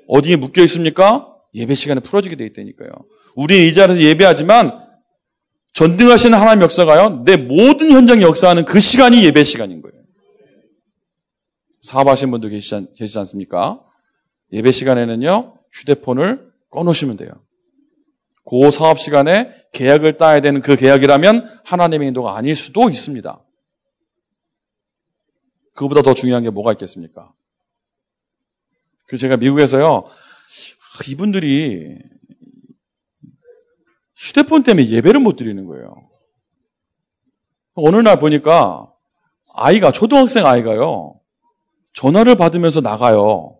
[0.08, 1.28] 어디에 묶여 있습니까?
[1.52, 2.90] 예배 시간에 풀어지게 돼 있다니까요.
[3.36, 4.88] 우리 이 자리에서 예배하지만
[5.74, 7.24] 전등하시는 하나님 역사가요.
[7.24, 10.02] 내 모든 현장 역사하는 그 시간이 예배 시간인 거예요.
[11.82, 13.82] 사업하신 분도 계시지, 계시지 않습니까?
[14.52, 17.30] 예배 시간에는요, 휴대폰을 꺼놓으시면 돼요.
[18.48, 23.44] 그 사업 시간에 계약을 따야 되는 그 계약이라면 하나님의 인도가 아닐 수도 있습니다.
[25.74, 27.32] 그보다 더 중요한 게 뭐가 있겠습니까?
[29.06, 30.04] 그 제가 미국에서요,
[31.08, 31.98] 이분들이
[34.16, 36.08] 휴대폰 때문에 예배를 못 드리는 거예요.
[37.74, 38.92] 어느 날 보니까
[39.52, 41.20] 아이가, 초등학생 아이가요,
[41.92, 43.57] 전화를 받으면서 나가요.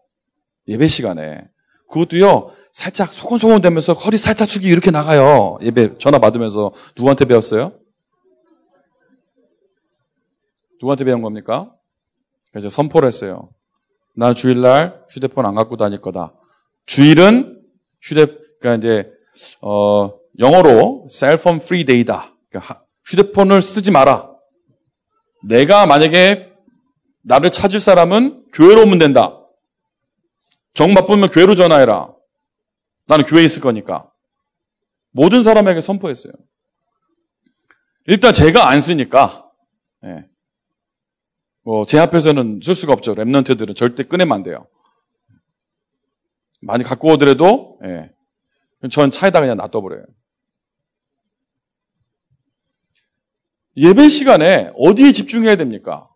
[0.69, 1.49] 예배 시간에.
[1.89, 5.59] 그것도요, 살짝 소곤소곤 되면서 허리 살짝 축이 이렇게 나가요.
[5.63, 6.73] 예배 전화 받으면서.
[6.97, 7.73] 누구한테 배웠어요?
[10.81, 11.73] 누구한테 배운 겁니까?
[12.53, 13.51] 그래서 선포를 했어요.
[14.15, 16.35] 난 주일날 휴대폰 안 갖고 다닐 거다.
[16.87, 17.63] 주일은
[18.03, 18.27] 휴대,
[18.61, 19.11] 그러니까 이제,
[19.61, 22.35] 어, 영어로 cell phone free day다.
[23.07, 24.31] 휴대폰을 쓰지 마라.
[25.49, 26.53] 내가 만약에
[27.23, 29.38] 나를 찾을 사람은 교회로 오면 된다.
[30.79, 32.15] 정 바쁘면 교회로 전화해라.
[33.09, 34.13] 나는 교회에 있을 거니까.
[35.11, 36.33] 모든 사람에게 선포했어요.
[38.07, 39.51] 일단 제가 안 쓰니까,
[40.05, 40.29] 예.
[41.65, 43.17] 뭐, 제 앞에서는 쓸 수가 없죠.
[43.17, 44.69] remnant들은 절대 꺼내면 안 돼요.
[46.61, 48.13] 많이 갖고 오더라도, 예.
[48.89, 50.05] 전 차에다 그냥 놔둬버려요.
[53.77, 56.09] 예배 시간에 어디에 집중해야 됩니까?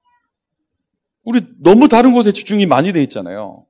[1.24, 3.66] 우리 너무 다른 곳에 집중이 많이 돼 있잖아요.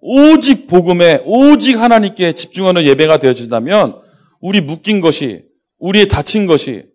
[0.00, 4.00] 오직 복음에 오직 하나님께 집중하는 예배가 되어진다면
[4.40, 5.44] 우리 묶인 것이
[5.78, 6.86] 우리의 다친 것이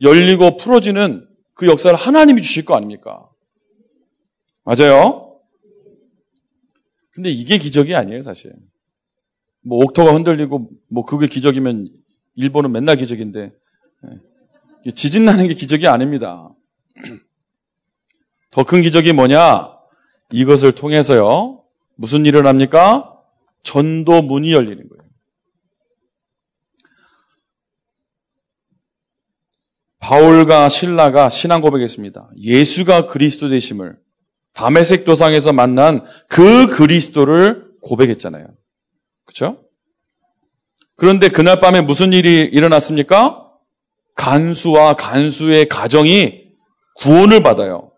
[0.00, 3.28] 열리고 풀어지는 그 역사를 하나님이 주실 거 아닙니까?
[4.64, 5.40] 맞아요?
[7.10, 8.52] 근데 이게 기적이 아니에요, 사실.
[9.64, 11.88] 뭐 옥토가 흔들리고 뭐 그게 기적이면
[12.34, 13.52] 일본은 맨날 기적인데
[14.86, 14.90] 예.
[14.90, 16.48] 지진 나는 게 기적이 아닙니다.
[18.50, 19.72] 더 큰 기적이 뭐냐?
[20.32, 21.61] 이것을 통해서요.
[21.96, 23.12] 무슨 일을 합니까?
[23.62, 25.02] 전도 문이 열리는 거예요.
[29.98, 32.30] 바울과 신라가 신앙 고백했습니다.
[32.36, 33.96] 예수가 그리스도 되심을
[34.52, 38.46] 담에색 도상에서 만난 그 그리스도를 고백했잖아요.
[39.24, 39.64] 그렇죠?
[40.96, 43.48] 그런데 그날 밤에 무슨 일이 일어났습니까?
[44.14, 46.42] 간수와 간수의 가정이
[46.96, 47.91] 구원을 받아요.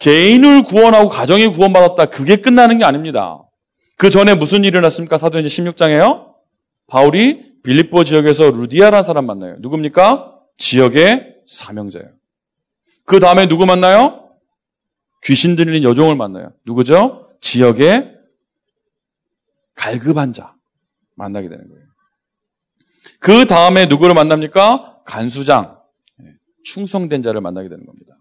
[0.00, 2.06] 개인을 구원하고 가정이 구원받았다.
[2.06, 3.42] 그게 끝나는 게 아닙니다.
[3.96, 5.18] 그 전에 무슨 일이 일어났습니까?
[5.18, 6.34] 사도행전 16장에요.
[6.86, 9.56] 바울이 빌립보 지역에서 루디아라는 사람 만나요.
[9.60, 10.38] 누굽니까?
[10.56, 12.08] 지역의 사명자예요.
[13.04, 14.30] 그 다음에 누구 만나요?
[15.24, 16.52] 귀신 들린 여종을 만나요.
[16.64, 17.28] 누구죠?
[17.42, 18.16] 지역의
[19.74, 20.54] 갈급한 자
[21.14, 21.84] 만나게 되는 거예요.
[23.18, 25.02] 그 다음에 누구를 만납니까?
[25.04, 25.78] 간수장,
[26.22, 26.26] 예,
[26.64, 28.19] 충성된 자를 만나게 되는 겁니다.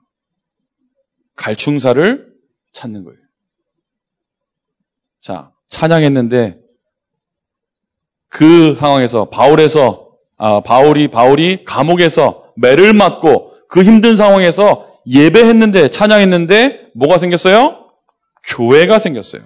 [1.40, 2.28] 갈충사를
[2.74, 3.18] 찾는 거예요.
[5.22, 6.60] 자, 찬양했는데
[8.28, 17.18] 그 상황에서 바울에서 아, 바울이 바울이 감옥에서 매를 맞고 그 힘든 상황에서 예배했는데 찬양했는데 뭐가
[17.18, 17.90] 생겼어요?
[18.48, 19.44] 교회가 생겼어요.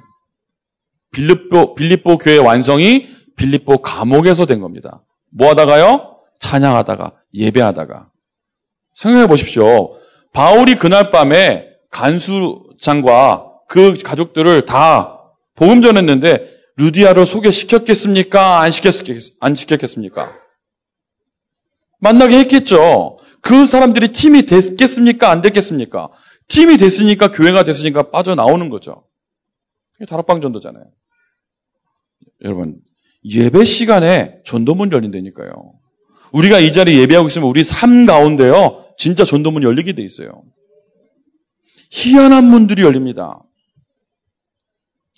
[1.11, 5.03] 빌립보 빌립보 교회 완성이 빌립보 감옥에서 된 겁니다.
[5.31, 6.17] 뭐 하다가요?
[6.39, 8.11] 찬양하다가 예배하다가
[8.95, 9.95] 생각해 보십시오.
[10.33, 15.21] 바울이 그날 밤에 간수장과 그 가족들을 다
[15.55, 18.59] 복음 전했는데 루디아를 소개시켰겠습니까?
[18.59, 18.95] 안, 시켰,
[19.39, 20.33] 안 시켰겠습니까?
[21.99, 23.17] 만나게 했겠죠.
[23.41, 25.29] 그 사람들이 팀이 됐겠습니까?
[25.29, 26.09] 안 됐겠습니까?
[26.47, 29.07] 팀이 됐으니까 교회가 됐으니까 빠져나오는 거죠.
[30.07, 30.85] 다락방 전도잖아요.
[32.43, 32.79] 여러분,
[33.23, 35.51] 예배 시간에 전도문 열린다니까요.
[36.33, 38.83] 우리가 이 자리에 예배하고 있으면 우리 삶 가운데요.
[38.97, 40.43] 진짜 전도문 열리게 돼 있어요.
[41.93, 43.43] 희한한 문들이 열립니다.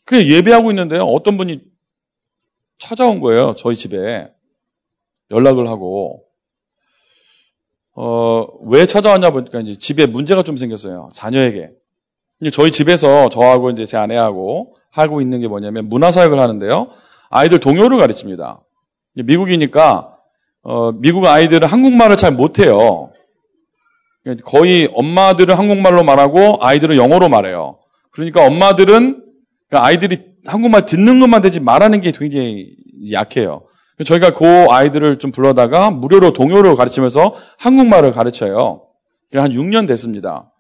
[0.05, 1.03] 그 예배하고 있는데요.
[1.03, 1.61] 어떤 분이
[2.77, 3.55] 찾아온 거예요.
[3.55, 4.29] 저희 집에.
[5.31, 6.25] 연락을 하고.
[7.93, 11.09] 어, 왜 찾아왔냐 보니까 이제 집에 문제가 좀 생겼어요.
[11.13, 11.71] 자녀에게.
[12.41, 16.89] 이제 저희 집에서 저하고 이제 제 아내하고 하고 있는 게 뭐냐면 문화사역을 하는데요.
[17.29, 18.61] 아이들 동요를 가르칩니다.
[19.15, 20.17] 미국이니까,
[20.61, 23.13] 어, 미국 아이들은 한국말을 잘 못해요.
[24.43, 27.79] 거의 엄마들은 한국말로 말하고 아이들은 영어로 말해요.
[28.11, 29.23] 그러니까 엄마들은
[29.69, 32.75] 그러니까 아이들이 한국말 듣는 것만 되지 말하는 게 굉장히
[33.11, 33.67] 약해요.
[34.03, 38.87] 저희가 그 아이들을 좀 불러다가 무료로 동요를 가르치면서 한국말을 가르쳐요.
[39.33, 40.51] 한 6년 됐습니다.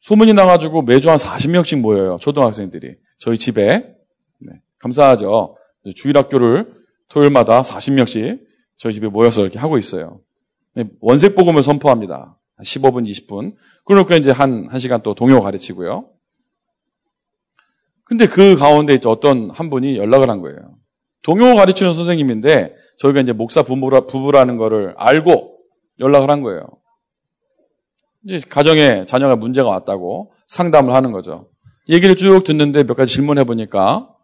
[0.00, 2.18] 소문이 나가지고 매주 한 40명씩 모여요.
[2.20, 2.96] 초등학생들이.
[3.18, 3.84] 저희 집에.
[4.38, 5.56] 네, 감사하죠.
[5.94, 6.72] 주일학교를
[7.08, 8.40] 토요일마다 40명씩
[8.76, 10.20] 저희 집에 모여서 이렇게 하고 있어요.
[10.76, 12.38] 네, 원색 복음을 선포합니다.
[12.62, 13.54] 15분, 20분.
[13.86, 16.10] 그러니까 이제 한, 한 시간 또 동요 가르치고요.
[18.04, 20.76] 근데 그 가운데 이제 어떤 한 분이 연락을 한 거예요.
[21.22, 25.58] 동요 가르치는 선생님인데 저희가 이제 목사 부부라, 부부라는 거를 알고
[25.98, 26.60] 연락을 한 거예요.
[28.26, 31.48] 이제 가정에 자녀가 문제가 왔다고 상담을 하는 거죠.
[31.88, 34.14] 얘기를 쭉 듣는데 몇 가지 질문해 보니까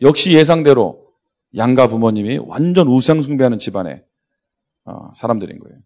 [0.00, 1.06] 역시 예상대로
[1.54, 4.02] 양가 부모님이 완전 우상숭배하는 집안의
[4.86, 5.78] 어, 사람들인 거예요.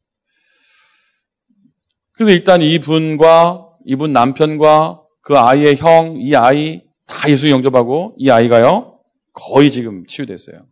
[2.22, 9.00] 그래서 일단 이분과 이분 남편과 그 아이의 형, 이 아이 다 예수 영접하고 이 아이가요
[9.32, 10.64] 거의 지금 치유됐어요.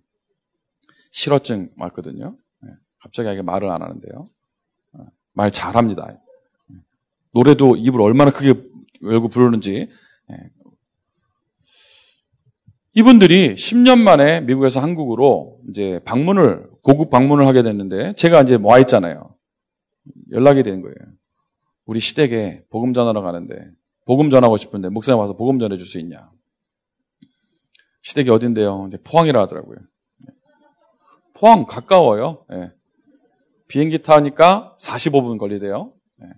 [1.10, 2.36] 실어증 왔거든요.
[2.62, 2.70] 네,
[3.00, 4.30] 갑자기 아이가 말을 안 하는데요.
[4.92, 6.06] 어, 말 잘합니다.
[6.68, 6.76] 네,
[7.32, 8.54] 노래도 입을 얼마나 크게
[9.02, 9.88] 열고 부르는지.
[10.28, 10.36] 네.
[12.94, 19.34] 이분들이 10년 만에 미국에서 한국으로 이제 방문을 고급 방문을 하게 됐는데 제가 이제 와 있잖아요.
[20.30, 20.94] 연락이 된 거예요.
[21.90, 23.68] 우리 시댁에 복음 전하러 가는데
[24.06, 26.30] 복음 전하고 싶은데 목사님 와서 복음 전해 줄 수 있냐?
[28.02, 28.90] 시댁이 어딘데요?
[29.02, 29.78] 포항이라 하더라고요.
[31.34, 32.46] 포항 가까워요.
[32.48, 32.72] 네.
[33.66, 35.92] 비행기 타니까 45분 걸리대요.
[36.18, 36.28] 네.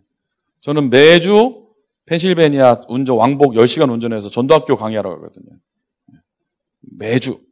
[0.62, 1.68] 저는 매주
[2.06, 5.58] 펜실베니아 운전 왕복 10시간 운전해서 전도학교 강의하러 가거든요.
[6.06, 6.18] 네.
[6.80, 7.44] 매주.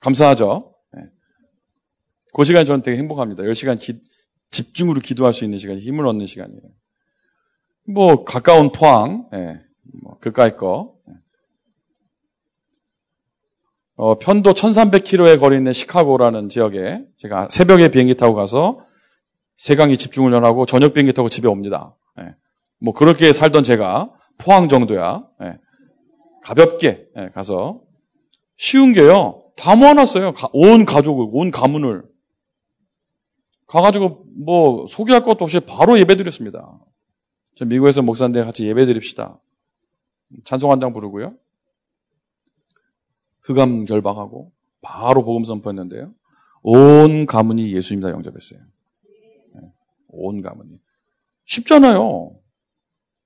[0.00, 0.74] 감사하죠.
[2.34, 3.44] 그 시간이 저는 되게 행복합니다.
[3.44, 4.00] 10시간 기,
[4.50, 6.62] 집중으로 기도할 수 있는 시간이 힘을 얻는 시간이에요.
[7.88, 9.60] 뭐 가까운 포항, 예,
[10.02, 10.94] 뭐 그까이 거.
[11.08, 11.14] 예.
[13.96, 18.78] 어, 편도 1300km에 거리 있는 시카고라는 지역에 제가 새벽에 비행기 타고 가서
[19.56, 21.96] 세강이 집중훈련하고 저녁 비행기 타고 집에 옵니다.
[22.20, 22.34] 예.
[22.78, 25.26] 뭐 그렇게 살던 제가 포항 정도야.
[25.42, 25.58] 예.
[26.42, 27.80] 가볍게 예, 가서
[28.58, 29.44] 쉬운 게요.
[29.56, 30.34] 다 모아놨어요.
[30.52, 32.04] 온 가족을, 온 가문을.
[33.66, 36.78] 가가지고 뭐 소개할 것도 없이 바로 예배 드렸습니다.
[37.58, 39.40] 저 미국에서 목사인데 같이 예배 드립시다.
[40.44, 41.34] 찬송 한 장 부르고요.
[43.40, 46.14] 흑암 결박하고 바로 복음 선포했는데요.
[46.62, 48.60] 온 가문이 예수님다 영접했어요.
[50.06, 50.78] 온 가문이.
[51.46, 52.38] 쉽잖아요.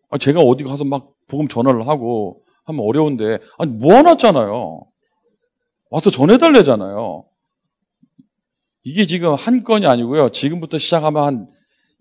[0.09, 4.81] 아, 제가 어디 가서 막 복음 전화를 하고 하면 어려운데, 아니, 모아놨잖아요.
[5.91, 7.27] 와서 전해달래잖아요.
[8.85, 10.31] 이게 지금 한 건이 아니고요.
[10.31, 11.49] 지금부터 시작하면 한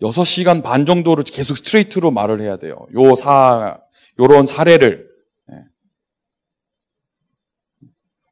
[0.01, 2.87] 6시간 반 정도를 계속 스트레이트로 말을 해야 돼요.
[2.95, 3.79] 요 사,
[4.19, 5.07] 요런 사례를.
[5.51, 5.55] 예.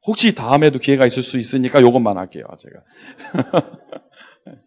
[0.06, 2.84] 혹시 다음에도 기회가 있을 수 있으니까 요것만 할게요, 제가.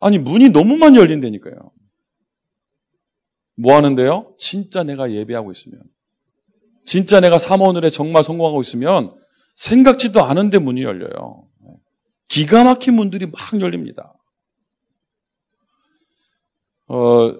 [0.00, 1.72] 아니, 문이 너무 많이 열린다니까요.
[3.56, 4.34] 뭐 하는데요?
[4.38, 5.82] 진짜 내가 예배하고 있으면.
[6.84, 9.14] 진짜 내가 사모늘에 정말 성공하고 있으면
[9.56, 11.46] 생각지도 않은데 문이 열려요.
[12.28, 14.14] 기가 막힌 문들이 막 열립니다.
[16.88, 17.32] 어,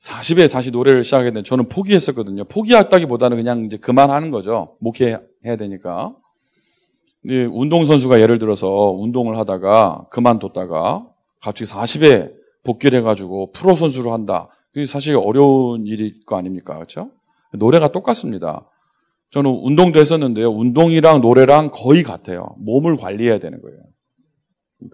[0.00, 2.44] 40에 다시 노래를 시작하게 된 저는 포기했었거든요.
[2.44, 4.76] 포기했다기보다는 그냥 이제 그만하는 거죠.
[4.80, 6.14] 목회해야 되니까.
[7.24, 11.08] 운동선수가 예를 들어서 운동을 하다가 그만뒀다가
[11.40, 12.32] 갑자기 40에
[12.64, 14.48] 복귀를 해가지고 프로 선수로 한다.
[14.72, 16.74] 그게 사실 어려운 일일 거 아닙니까?
[16.74, 17.10] 그렇죠?
[17.52, 18.70] 노래가 똑같습니다.
[19.30, 20.50] 저는 운동도 했었는데요.
[20.50, 22.54] 운동이랑 노래랑 거의 같아요.
[22.58, 23.78] 몸을 관리해야 되는 거예요.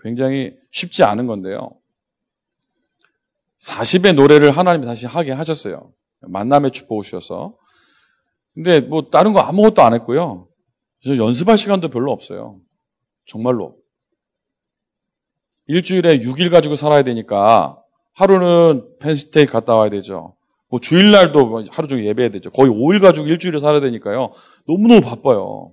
[0.02, 1.70] 굉장히 쉽지 않은 건데요.
[3.64, 5.92] 40의 노래를 하나님이 다시 하게 하셨어요.
[6.20, 7.56] 만남의 축복을 주셔서.
[8.54, 10.48] 근데 뭐 다른 거 아무것도 안 했고요.
[11.06, 12.60] 연습할 시간도 별로 없어요.
[13.26, 13.76] 정말로.
[15.66, 17.80] 일주일에 6일 가지고 살아야 되니까
[18.12, 20.36] 하루는 펜스테이 갔다 와야 되죠.
[20.68, 22.50] 뭐 주일날도 뭐 하루 종일 예배해야 되죠.
[22.50, 24.32] 거의 5일 가지고 일주일에 살아야 되니까요.
[24.66, 25.72] 너무너무 바빠요.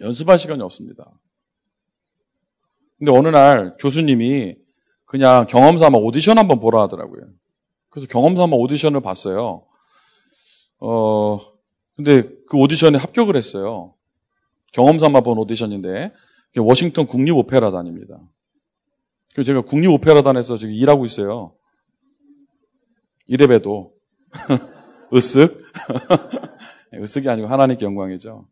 [0.00, 1.04] 연습할 시간이 없습니다.
[2.98, 4.56] 근데 어느 날 교수님이
[5.08, 7.22] 그냥 경험 삼아 오디션 한번 보라 하더라고요.
[7.88, 9.64] 그래서 경험 삼아 오디션을 봤어요.
[10.80, 11.40] 어,
[11.96, 13.94] 근데 그 오디션에 합격을 했어요.
[14.72, 16.12] 경험 삼아 본 오디션인데,
[16.58, 18.20] 워싱턴 국립오페라단입니다.
[19.32, 21.54] 그래서 제가 국립오페라단에서 지금 일하고 있어요.
[23.26, 23.94] 이래봬도.
[25.10, 25.64] 으쓱.
[26.92, 28.46] 으쓱이 아니고 하나님께 영광이죠.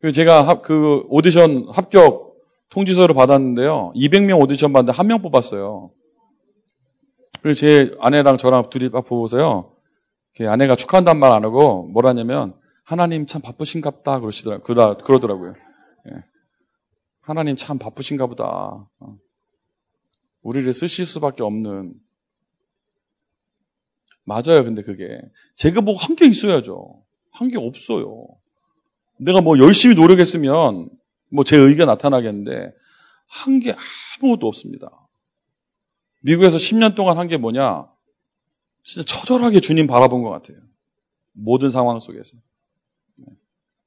[0.00, 2.27] 그 제가 그 오디션 합격
[2.70, 3.92] 통지서를 받았는데요.
[3.94, 5.90] 200명 오디션 받는데 한 명 뽑았어요.
[7.42, 9.74] 그래서 제 아내랑 저랑 둘이 막 보고서요.
[10.40, 12.54] 아내가 축하한다는 말 안 하고 뭐라냐면
[12.84, 15.54] 하나님 참 바쁘신갑다 그러시더라 그러더라고요.
[16.10, 16.24] 예.
[17.20, 18.88] 하나님 참 바쁘신가 보다.
[19.00, 19.16] 어.
[20.42, 21.94] 우리를 쓰실 수밖에 없는
[24.24, 24.62] 맞아요.
[24.64, 25.20] 근데 그게
[25.56, 27.02] 제가 뭐 한 게 있어야죠.
[27.32, 28.26] 한 게 없어요.
[29.18, 30.88] 내가 뭐 열심히 노력했으면
[31.30, 32.72] 뭐 제 의가 나타나겠는데
[33.26, 33.74] 한 게
[34.22, 34.90] 아무것도 없습니다.
[36.20, 37.86] 미국에서 10년 동안 한 게 뭐냐?
[38.82, 40.58] 진짜 처절하게 주님 바라본 것 같아요.
[41.32, 42.36] 모든 상황 속에서.
[43.18, 43.26] 네.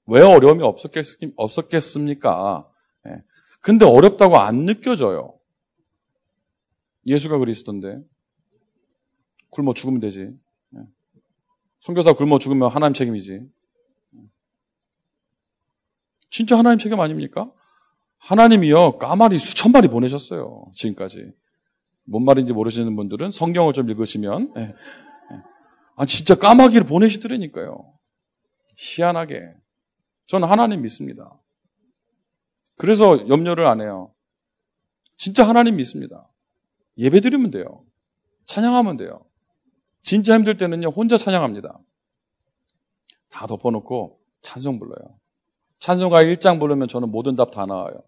[0.06, 2.70] 왜 어려움이 없었겠, 습니까
[3.04, 3.12] 네.
[3.62, 5.38] 근데 어렵다고 안 느껴져요.
[7.08, 8.00] 예수가 그리스도인데.
[9.50, 10.30] 굶어 죽으면 되지.
[11.80, 13.42] 선교사 굶어 죽으면 하나님 책임이지.
[16.32, 17.52] 진짜 하나님 책임 아닙니까?
[18.18, 20.72] 하나님이요, 까마리 수천 마리 보내셨어요.
[20.74, 21.32] 지금까지.
[22.06, 24.74] 뭔 말인지 모르시는 분들은 성경을 좀 읽으시면, 예, 예.
[25.96, 27.94] 아, 진짜 까마귀를 보내시더라니까요.
[28.76, 29.54] 희한하게.
[30.28, 31.40] 저는 하나님 믿습니다.
[32.78, 34.14] 그래서 염려를 안 해요.
[35.18, 36.32] 진짜 하나님 믿습니다.
[36.98, 37.84] 예배 드리면 돼요.
[38.46, 39.26] 찬양하면 돼요.
[40.02, 41.80] 진짜 힘들 때는요, 혼자 찬양합니다.
[43.30, 45.21] 다 덮어놓고 찬송 불러요.
[45.82, 48.04] 찬송가 1장 부르면 저는 모든 답 다 나와요.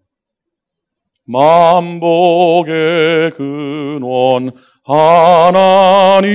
[1.26, 2.72] 만복의
[3.32, 4.52] 근원
[4.84, 6.32] 하나님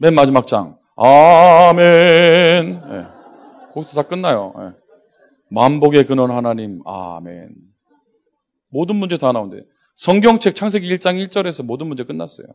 [0.00, 1.82] 맨 마지막 장 아멘
[2.88, 3.06] 네.
[3.72, 4.52] 거기서 다 끝나요.
[4.56, 4.70] 네.
[5.50, 7.54] 만복의 근원 하나님 아멘
[8.68, 9.62] 모든 문제 다 나온대.
[9.96, 12.48] 성경책 창세기 1장 1절에서 모든 문제 끝났어요.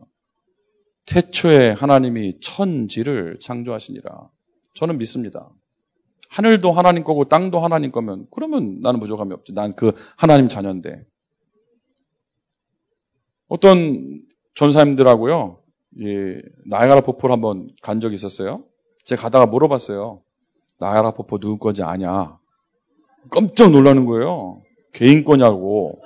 [1.06, 4.28] 태초에 하나님이 천지를 창조하시니라.
[4.74, 5.48] 저는 믿습니다.
[6.30, 9.52] 하늘도 하나님 거고 땅도 하나님 거면 그러면 나는 부족함이 없지.
[9.52, 11.04] 난 그 하나님 자녀인데.
[13.48, 14.20] 어떤
[14.54, 15.58] 전사님들하고요.
[16.02, 18.62] 예, 나야가라 폭포를 한번 간 적이 있었어요.
[19.04, 20.22] 제가 가다가 물어봤어요.
[20.78, 22.38] 나야가라 폭포 누구 건지 아냐?
[23.30, 24.62] 깜짝 놀라는 거예요.
[24.92, 26.00] 개인 거냐고.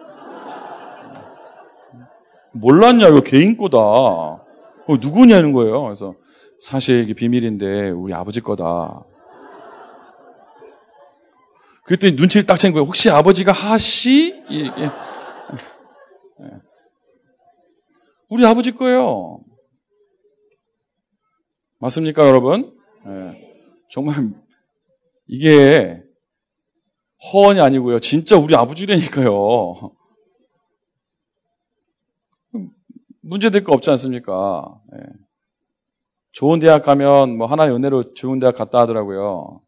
[2.52, 3.78] 몰랐냐, 이거 개인 거다.
[3.78, 5.82] 어, 누구냐는 거예요.
[5.82, 6.14] 그래서
[6.60, 9.04] 사실 이게 비밀인데 우리 아버지 거다.
[11.84, 12.86] 그랬더니 눈치를 딱 챈 거예요.
[12.86, 14.42] 혹시 아버지가 하시?
[14.50, 14.90] 예, 예.
[18.30, 19.40] 우리 아버지 거예요.
[21.78, 22.74] 맞습니까, 여러분?
[23.06, 23.54] 예.
[23.90, 24.30] 정말
[25.26, 26.02] 이게
[27.32, 28.00] 허언이 아니고요.
[28.00, 29.92] 진짜 우리 아버지라니까요.
[33.20, 34.80] 문제될 거 없지 않습니까?
[34.94, 35.02] 예.
[36.32, 39.60] 좋은 대학 가면 뭐 하나님 은혜로 좋은 대학 갔다 하더라고요.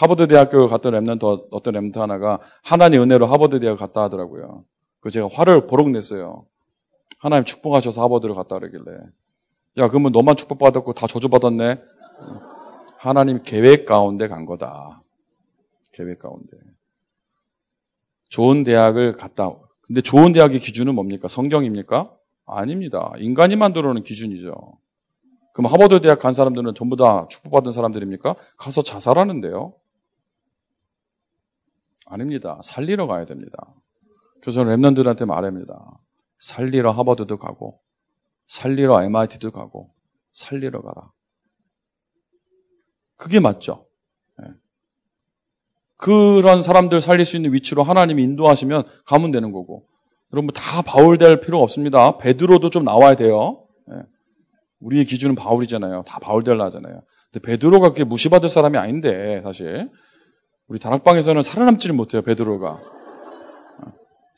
[0.00, 4.64] 하버드 대학교 갔던 remnant 어떤 remnant 하나가 하나님 은혜로 하버드 대학 갔다 하더라고요.
[5.00, 6.46] 그 제가 화를 보록 냈어요.
[7.18, 8.98] 하나님 축복하셔서 하버드를 갔다 그러길래
[9.76, 11.82] 야 그러면 너만 축복받았고 다 저주받았네.
[12.96, 15.02] 하나님 계획 가운데 간 거다.
[15.92, 16.56] 계획 가운데.
[18.30, 19.50] 좋은 대학을 갔다.
[19.82, 21.28] 근데 좋은 대학의 기준은 뭡니까?
[21.28, 22.10] 성경입니까?
[22.46, 23.12] 아닙니다.
[23.18, 24.54] 인간이 만들어 놓은 기준이죠.
[25.52, 28.34] 그럼 하버드 대학 간 사람들은 전부 다 축복받은 사람들입니까?
[28.56, 29.74] 가서 자살하는데요.
[32.10, 32.58] 아닙니다.
[32.62, 33.74] 살리러 가야 됩니다.
[34.42, 36.00] 그래서 랩런들한테 말합니다.
[36.38, 37.80] 살리러 하버드도 가고,
[38.48, 39.94] 살리러 MIT도 가고,
[40.32, 41.12] 살리러 가라.
[43.16, 43.86] 그게 맞죠.
[44.38, 44.48] 네.
[45.96, 49.86] 그런 사람들 살릴 수 있는 위치로 하나님이 인도하시면 가면 되는 거고.
[50.32, 52.16] 여러분 다 바울 될 필요 없습니다.
[52.18, 53.66] 베드로도 좀 나와야 돼요.
[53.86, 53.96] 네.
[54.80, 56.04] 우리의 기준은 바울이잖아요.
[56.06, 57.02] 다 바울 될라 하잖아요.
[57.30, 59.90] 근데 베드로가 그렇게 무시받을 사람이 아닌데 사실
[60.70, 62.22] 우리 다락방에서는 살아남지를 못해요.
[62.22, 62.80] 베드로가.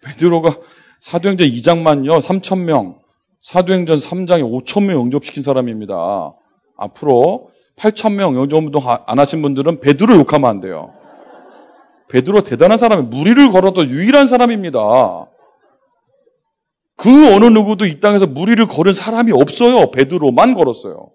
[0.03, 0.51] 베드로가
[1.01, 2.23] 사도행전 2장만요.
[2.23, 2.99] 3천 명,
[3.43, 6.33] 사도행전 3장에 5천 명 영접시킨 사람입니다.
[6.79, 10.95] 앞으로 8천 명 영접운동 안 하신 분들은 베드로 욕하면 안 돼요.
[12.09, 14.81] 베드로 대단한 사람이 무리를 걸어도 유일한 사람입니다.
[16.97, 19.91] 그 어느 누구도 이 땅에서 무리를 걸은 사람이 없어요.
[19.91, 21.11] 베드로만 걸었어요.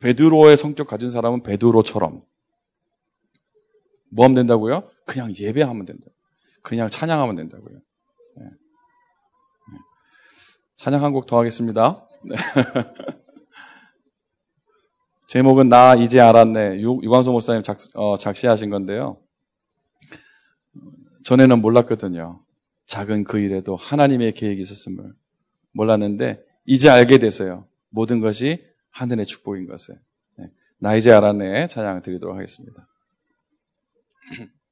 [0.00, 2.20] 베드로의 성격 가진 사람은 베드로처럼
[4.14, 4.88] 뭐 하면 된다고요?
[5.06, 6.06] 그냥 예배하면 된다.
[6.62, 7.74] 그냥 찬양하면 된다고요.
[8.36, 8.44] 네.
[8.44, 9.78] 네.
[10.76, 12.06] 찬양 한 곡 더 하겠습니다.
[12.24, 12.36] 네.
[15.28, 16.80] 제목은 나 이제 알았네.
[16.80, 19.20] 유, 유광수 목사님 작, 어, 작시하신 건데요.
[21.24, 22.44] 전에는 몰랐거든요.
[22.86, 25.12] 작은 그 일에도 하나님의 계획이 있었음을
[25.72, 27.66] 몰랐는데 이제 알게 됐어요.
[27.88, 29.98] 모든 것이 하늘의 축복인 것을.
[30.38, 30.50] 네.
[30.78, 31.66] 나 이제 알았네.
[31.66, 32.86] 찬양 드리도록 하겠습니다.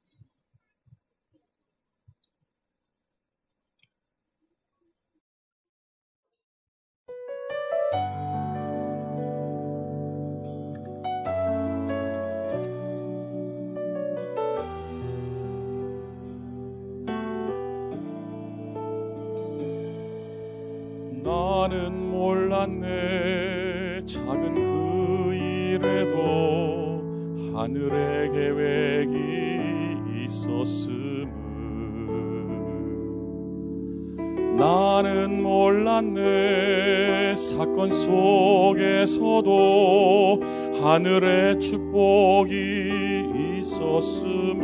[21.23, 24.01] 나는 몰랐네.
[24.05, 26.13] 작은 그 일에도
[27.51, 28.12] 계획이
[34.57, 39.49] 나는 몰랐네 사건 속에서도
[40.81, 43.25] 하늘의 축복이
[43.59, 44.63] 있었음을.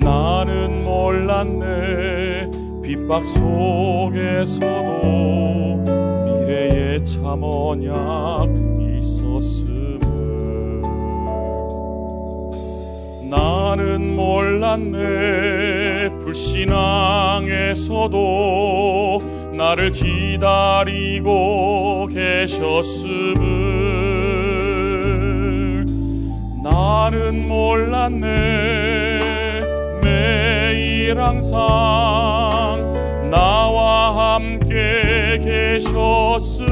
[0.00, 2.50] 나는 몰랐네
[2.82, 4.64] 핍박 속에서도
[6.26, 8.63] 미래의 참 언약
[13.76, 16.10] 나는 몰랐네.
[16.20, 16.70] 불신앙에서도
[19.56, 21.26] 나를 기다리고
[22.06, 23.44] 계셨음을.
[26.62, 28.28] 나는 몰랐네.
[30.04, 31.58] 매일 항상
[33.28, 36.63] 나와 함께 계셨음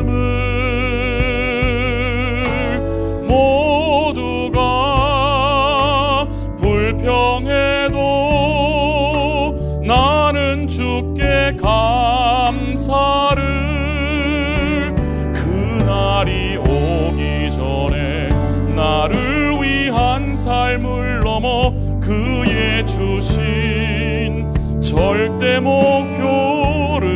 [25.13, 27.11] 절대 목표를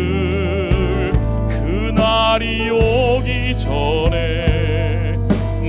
[1.48, 5.16] 그날이 오기 전에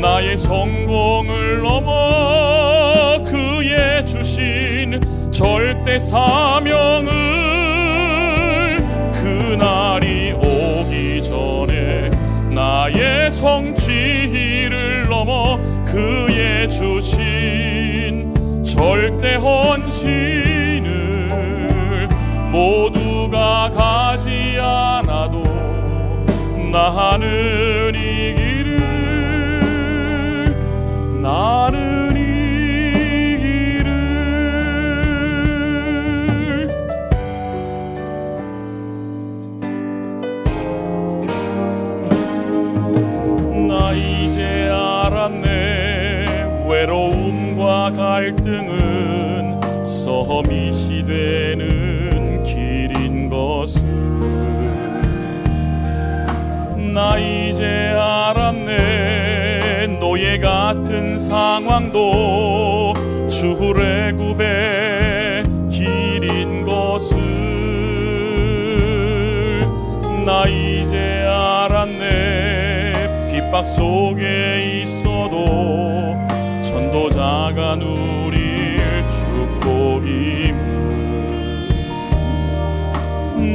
[0.01, 4.99] 나의 성공을 넘어 그의 주신
[5.31, 7.07] 절대 사명을
[9.13, 12.09] 그날이 오기 전에
[12.53, 18.33] 나의 성취를 넘어 그의 주신
[18.65, 19.96] 절대 헌신
[23.75, 25.43] 가 가지 않아도
[26.71, 28.77] 나는 이 길을
[31.21, 33.87] 나는 이 길을.
[43.67, 46.65] 나 이제 알았네.
[46.67, 48.86] 외로움과 갈등은
[60.67, 62.93] 같은 상황도
[63.29, 67.17] 주레굽의 길인 것을
[70.25, 73.29] 나 이제 알았네.
[73.31, 76.17] 핍박 속에 있어도
[76.61, 80.53] 전도자가 누릴 축복임.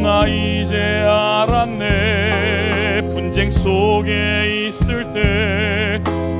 [0.02, 3.08] 나 이제 알았네.
[3.10, 5.91] 분쟁 속에 있을 때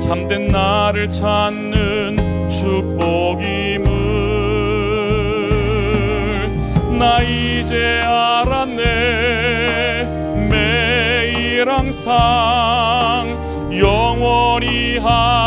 [0.03, 3.87] 참된 나를 찾는 축복임을
[6.99, 8.83] 나 이제 알았네.
[10.49, 13.39] 매일 항상
[13.71, 15.42] 영원히 함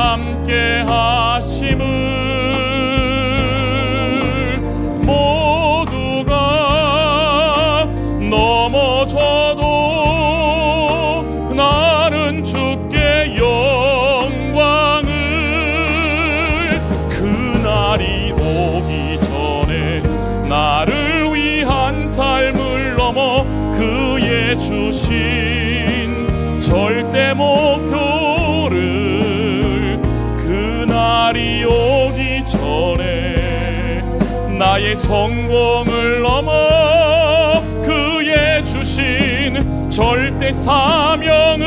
[34.86, 41.66] 나의 성공을 넘어 그의 주신 절대 사명을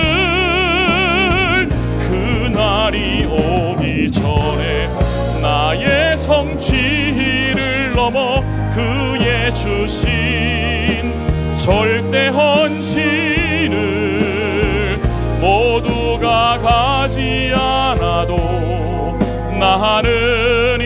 [1.99, 4.87] 그날이 오기 전에
[5.41, 8.41] 나의 성취를 넘어
[8.71, 10.07] 그의 주신
[11.57, 13.77] 절대 헌신을
[15.41, 18.37] 모두가 가지 않아도
[19.59, 20.78] 나는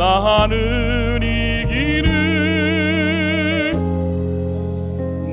[0.00, 3.72] 나는 이 길을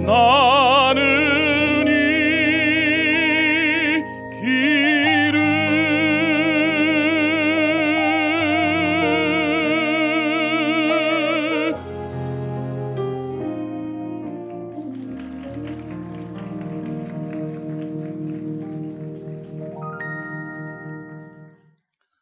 [0.05, 1.91] 나는 이
[4.41, 5.37] 길을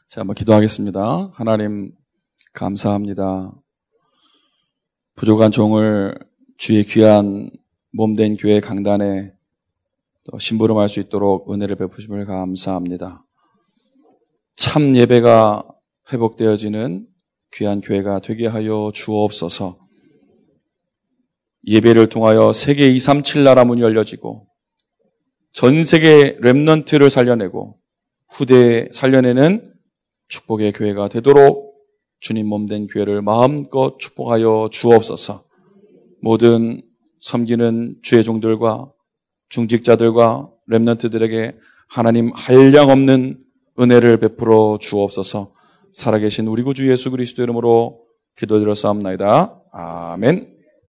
[0.08, 1.32] 자, 한번 기도하겠습니다.
[1.34, 1.92] 하나님,
[2.56, 3.54] 감사합니다.
[5.16, 6.18] 부족한 종을
[6.58, 7.50] 주의 귀한
[7.92, 9.34] 몸된 교회 강단에
[10.24, 13.26] 또 심부름할 수 있도록 은혜를 베푸심을 감사합니다.
[14.56, 15.64] 참 예배가
[16.12, 17.08] 회복되어지는
[17.54, 19.80] 귀한 교회가 되게 하여 주옵소서.
[21.68, 24.48] 예배를 통하여 세계 237 나라 문이 열려지고
[25.52, 27.80] 전 세계 랩넌트를 살려내고
[28.30, 29.74] 후대에 살려내는
[30.28, 31.65] 축복의 교회가 되도록
[32.26, 35.44] 주님 몸된 교회를 마음껏 축복하여 주옵소서.
[36.24, 36.82] 모든
[37.20, 38.92] 섬기는 주의 종들과
[39.50, 41.56] 중직자들과 렘넌트들에게
[41.88, 43.44] 하나님 한량 없는
[43.80, 45.54] 은혜를 베풀어 주옵소서.
[45.94, 48.02] 살아계신 우리 구주 예수 그리스도 이름으로
[48.36, 49.62] 기도드려 싸움나이다.
[49.72, 50.55] 아멘.